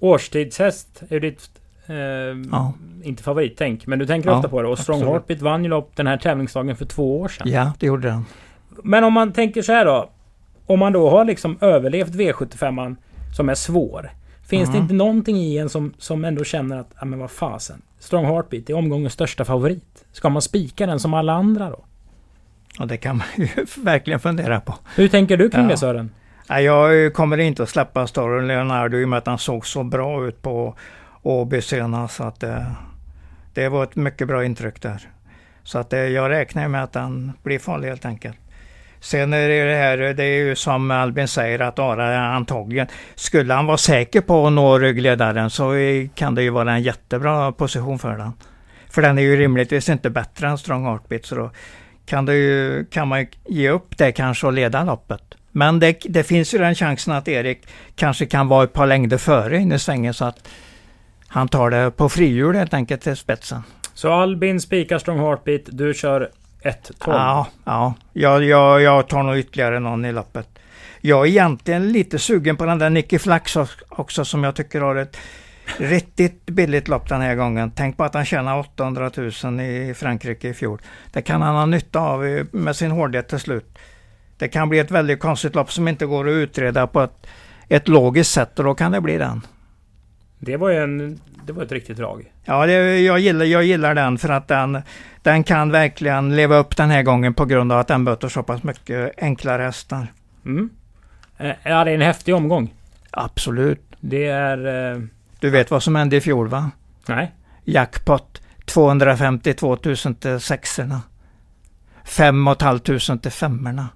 [0.00, 1.50] Årstidshäst är ditt...
[1.86, 1.94] Eh,
[2.50, 2.72] Ja.
[3.02, 4.68] Inte favorittänk, men du tänker Ja, ofta på det.
[4.68, 5.12] Och Strong absolut.
[5.12, 7.48] Heartbeat vann ju lopp den här tävlingsdagen för två år sedan.
[7.50, 8.24] Ja, det gjorde den.
[8.84, 10.10] Men om man tänker så här då.
[10.66, 12.96] Om man då har liksom överlevt V75
[13.36, 14.10] som är svår.
[14.50, 14.82] Finns det Mm.
[14.82, 17.82] inte någonting i en som, som ändå känner att, ja men vad fasen.
[17.98, 20.04] Strong Heartbeat är omgångens största favorit.
[20.12, 21.84] Ska man spika den som alla andra då?
[22.80, 23.48] Och det kan man ju
[23.82, 24.74] verkligen fundera på.
[24.96, 25.68] Hur tänker du kring Ja.
[25.68, 26.10] det Sören?
[26.48, 30.26] Jag kommer inte att släppa storyn Leonardo i och med att han såg så bra
[30.26, 30.74] ut på
[31.22, 32.16] Åby senast.
[32.16, 32.66] Så att det,
[33.54, 35.08] det var ett mycket bra intryck där.
[35.62, 38.36] Så att det, jag räknar med att han blir farlig helt enkelt.
[39.00, 43.54] Sen är det det här, det är ju som Albin säger att Ara antagligen, skulle
[43.54, 45.72] han vara säker på att nå ryggledaren så
[46.14, 48.32] kan det ju vara en jättebra position för den.
[48.90, 51.50] För den är ju rimligtvis inte bättre än Strong Heartbeat så då
[52.06, 55.22] kan, det ju, kan man ju ge upp det kanske och leda loppet.
[55.52, 59.18] Men det, det finns ju den chansen att Erik kanske kan vara ett par längder
[59.18, 60.48] före in i svängen så att
[61.28, 63.62] han tar det på frihjul helt enkelt till spetsen.
[63.94, 66.30] Så Albin spikar Strong Heartbeat, du kör
[66.62, 66.72] 1-12.
[67.06, 67.94] Ja, ja.
[68.12, 70.48] Jag, jag, jag tar nog ytterligare någon i loppet.
[71.00, 73.56] Jag är egentligen lite sugen på den där Nicky Flax
[73.88, 75.16] också- som jag tycker har ett
[75.78, 77.72] riktigt billigt lopp den här gången.
[77.76, 79.10] Tänk på att han tjänar 800
[79.44, 80.80] 000 i Frankrike i fjol.
[81.12, 83.78] Det kan han ha nytta av med sin hårdhet till slut.
[84.38, 87.26] Det kan bli ett väldigt konstigt lopp som inte går att utreda på ett,
[87.68, 89.40] ett logiskt sätt och då kan det bli den.
[90.38, 91.20] Det var ju en...
[91.46, 92.32] Det var ett riktigt drag.
[92.44, 94.82] Ja, det, jag, gillar, jag gillar den för att den,
[95.22, 98.42] den kan verkligen leva upp den här gången på grund av att den möter så
[98.42, 100.06] pass mycket enklare hästar.
[100.44, 100.70] Mm.
[101.38, 102.74] Eh, Ja, det är en häftig omgång.
[103.10, 103.82] Absolut.
[104.00, 104.92] Det är...
[104.94, 105.02] Eh,
[105.40, 106.70] Du vet vad som hände i fjol va?
[107.06, 107.32] nej.
[107.64, 111.00] Jackpot 252 000 till sexorna.
[112.04, 113.88] 5 500 till femmorna.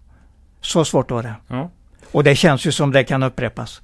[0.61, 1.35] Så svårt var det.
[1.49, 1.71] Ja.
[2.13, 3.83] Och det känns ju som det kan upprepas.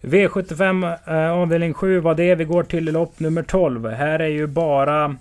[0.00, 2.34] V75 eh, avdelning 7 var det.
[2.34, 3.86] Vi går till lopp nummer 12.
[3.90, 5.16] Här är ju bara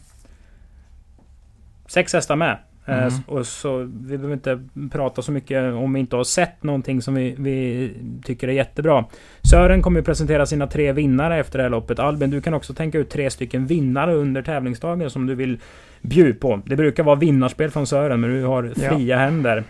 [1.88, 2.58] sex hästar med.
[2.88, 3.14] Mm.
[3.28, 7.14] Och så, vi behöver inte prata så mycket om vi inte har sett någonting som
[7.16, 7.92] vi, vi
[8.24, 9.06] tycker är jättebra.
[9.42, 12.00] Sören kommer ju presentera sina tre vinnare efter det här loppet.
[12.00, 15.60] Albin, du kan också tänka ut tre stycken vinnare under tävlingsdagen som du vill
[16.02, 16.62] bjuda på.
[16.66, 18.90] Det brukar vara vinnarspel från Sören, men du har Ja.
[18.90, 19.64] fria händer.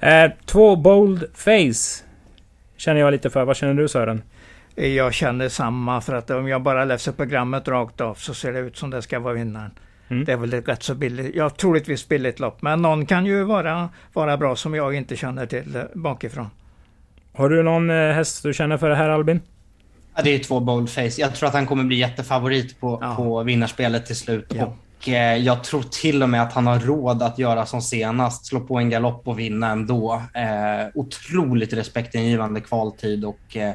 [0.00, 2.04] Eh, två Bold Face
[2.76, 3.44] känner jag lite för.
[3.44, 4.22] Vad känner du Sören?
[4.74, 8.58] Jag känner samma för att om jag bara läser programmet rakt av så ser det
[8.58, 9.70] ut som det ska vara vinnaren.
[10.12, 10.24] Mm.
[10.24, 12.62] Det är väl ett rätt så billigt, ja troligtvis billigt lopp.
[12.62, 16.46] Men någon kan ju vara, vara bra som jag inte känner till eh, bakifrån.
[17.34, 19.40] Har du någon eh, häst du känner för det här Albin?
[20.16, 21.20] Ja, det är två boldface.
[21.20, 23.14] Jag tror att han kommer bli jättefavorit på, Ja.
[23.14, 24.52] på vinnarspelet till slut.
[24.54, 24.76] Ja.
[24.98, 28.46] Och eh, jag tror till och med att han har råd att göra som senast,
[28.46, 30.22] slå på en galopp och vinna ändå.
[30.34, 33.72] Eh, otroligt respektingivande kvaltid och eh,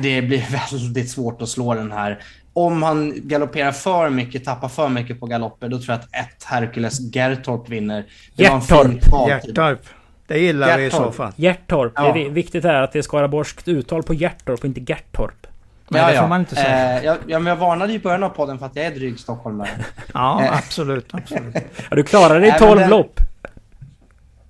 [0.00, 2.22] det blir väldigt svårt att slå den här.
[2.52, 6.44] Om han galopperar för mycket, tappar för mycket på galopper, då tror jag att ett
[6.44, 8.04] Hercules Gertorp vinner.
[8.34, 9.80] Det Gertorp.
[10.26, 11.32] Det gillar vi i så fall.
[11.36, 11.92] Hjärtorp.
[11.94, 12.02] Ja.
[12.02, 15.46] Det är vi- viktigt är att det är skaraborgskt uttal på Hjärtorp och inte Gertorp.
[15.88, 16.98] Nej, det får man inte säga.
[16.98, 18.90] Eh, jag, ja, men jag varnade ju i början av podden för att jag är
[18.94, 19.68] dryg stockholmare.
[20.14, 20.56] Ja, Eh.
[20.58, 21.54] absolut, absolut.
[21.90, 23.20] Ja, du klarade dig i Nej, men 12 det- lopp.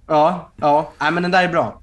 [0.09, 0.93] Ja, ja.
[1.01, 1.81] Nej, men den där är bra.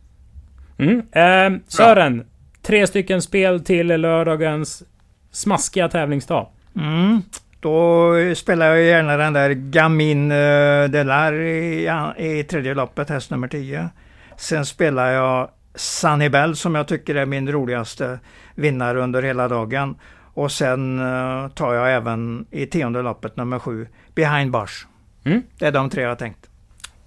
[0.78, 1.00] Mm.
[1.12, 2.26] Eh, Sören.
[2.62, 4.84] Tre stycken spel till lördagens
[5.32, 6.48] smaskiga tävlingsdag.
[6.76, 7.22] Mm.
[7.60, 13.48] Då spelar jag gärna den där Gamin uh, Delar i, i tredje loppet, häst nummer
[13.48, 13.90] 10.
[14.38, 18.20] Sen spelar jag Sunnybell som jag tycker är min roligaste
[18.56, 19.96] vinnare under hela dagen.
[20.34, 24.88] Och sen eh, tar jag även i tionde loppet nummer 7, Behind Bars.
[25.24, 25.42] Mm.
[25.60, 26.50] Det är de tre jag har tänkt.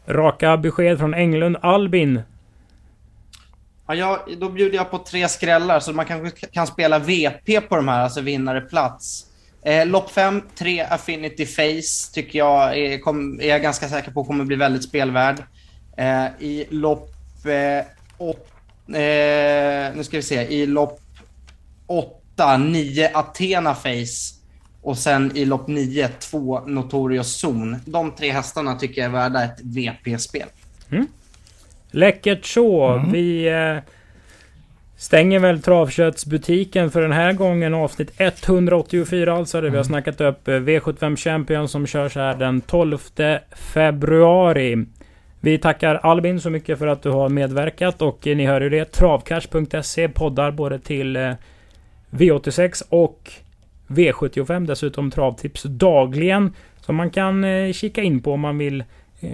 [0.07, 1.57] Raka besked från Englund.
[1.62, 2.23] Albin.
[3.95, 7.76] Ja, jag, då bjuder jag på tre skrällar så man kanske kan spela VP på
[7.76, 9.26] de här, alltså vinnare plats.
[9.64, 14.24] Eh, lopp 5, 3 Affinity Face tycker jag är, kom, är jag ganska säker på
[14.24, 15.43] kommer bli väldigt spelvärd.
[15.97, 17.12] Eh, I lopp
[17.45, 17.84] Eh,
[18.18, 18.47] åt,
[18.88, 21.01] eh, nu ska vi se, i lopp
[21.86, 24.34] 8, 9 Athena Face
[24.82, 27.80] och sen i lopp 9, 2 Notorious Zone.
[27.84, 30.49] De tre hästarna tycker jag är värda ett VP-spel.
[30.90, 31.07] Mm.
[31.95, 32.88] Läckert så.
[32.88, 33.12] Mm.
[33.12, 33.76] Vi eh,
[34.97, 37.74] stänger väl travköttsbutiken för den här gången.
[37.74, 39.61] Avsnitt 184 alltså.
[39.61, 42.99] Där vi har snackat upp eh, V75 Champion som körs här den 12
[43.74, 44.86] februari.
[45.40, 48.68] Vi tackar Albin så mycket för att du har medverkat och eh, ni hör ju
[48.68, 48.84] det.
[48.84, 51.32] Travcash.se poddar både till eh,
[52.11, 53.30] V86 och
[53.86, 54.66] V75.
[54.66, 56.55] Dessutom travtips dagligen.
[56.80, 58.84] Som man kan eh, kika in på om man vill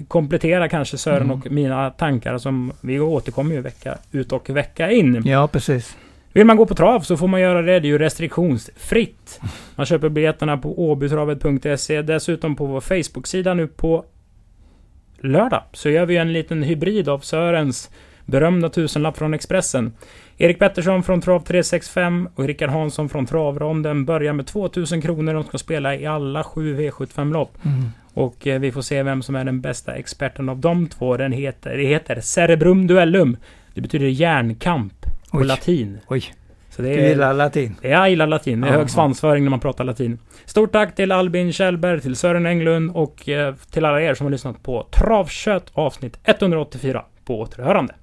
[0.09, 1.30] komplettera kanske Sören Mm.
[1.39, 5.22] och mina tankar som vi återkommer ju vecka ut och vecka in.
[5.26, 5.97] Ja, precis.
[6.32, 7.80] Vill man gå på trav så får man göra det.
[7.80, 9.41] Det är ju restriktionsfritt.
[9.74, 12.03] Man köper biljetterna på åbytravet.se.
[12.03, 14.05] Dessutom på vår Facebook-sida nu på
[15.20, 17.91] lördag så gör vi en liten hybrid av Sörens
[18.33, 19.93] berömda tusenlapp från Expressen.
[20.37, 25.35] Erik Pettersson från Trav 365 och Rickard Hansson från Travronden börjar med 2000 kronor.
[25.35, 27.59] De ska spela i alla sju V75-lopp.
[27.64, 27.85] Mm.
[28.14, 31.16] Och eh, vi får se vem som är den bästa experten av de två.
[31.16, 33.37] Den heter, det heter Cerebrum Duellum.
[33.74, 34.93] Det betyder järnkamp
[35.31, 35.45] på Oj.
[35.47, 35.99] latin.
[36.09, 36.24] Oj,
[36.70, 37.76] Så det du är, gillar latin.
[37.83, 38.61] jag gillar latin.
[38.61, 38.89] Det är Ja, hög ja.
[38.89, 40.18] svansföring när man pratar latin.
[40.45, 44.31] Stort tack till Albin Kjellberg, till Sören Englund och eh, till alla er som har
[44.33, 47.05] lyssnat på Travkött avsnitt 184.
[47.24, 47.95] På återhörande.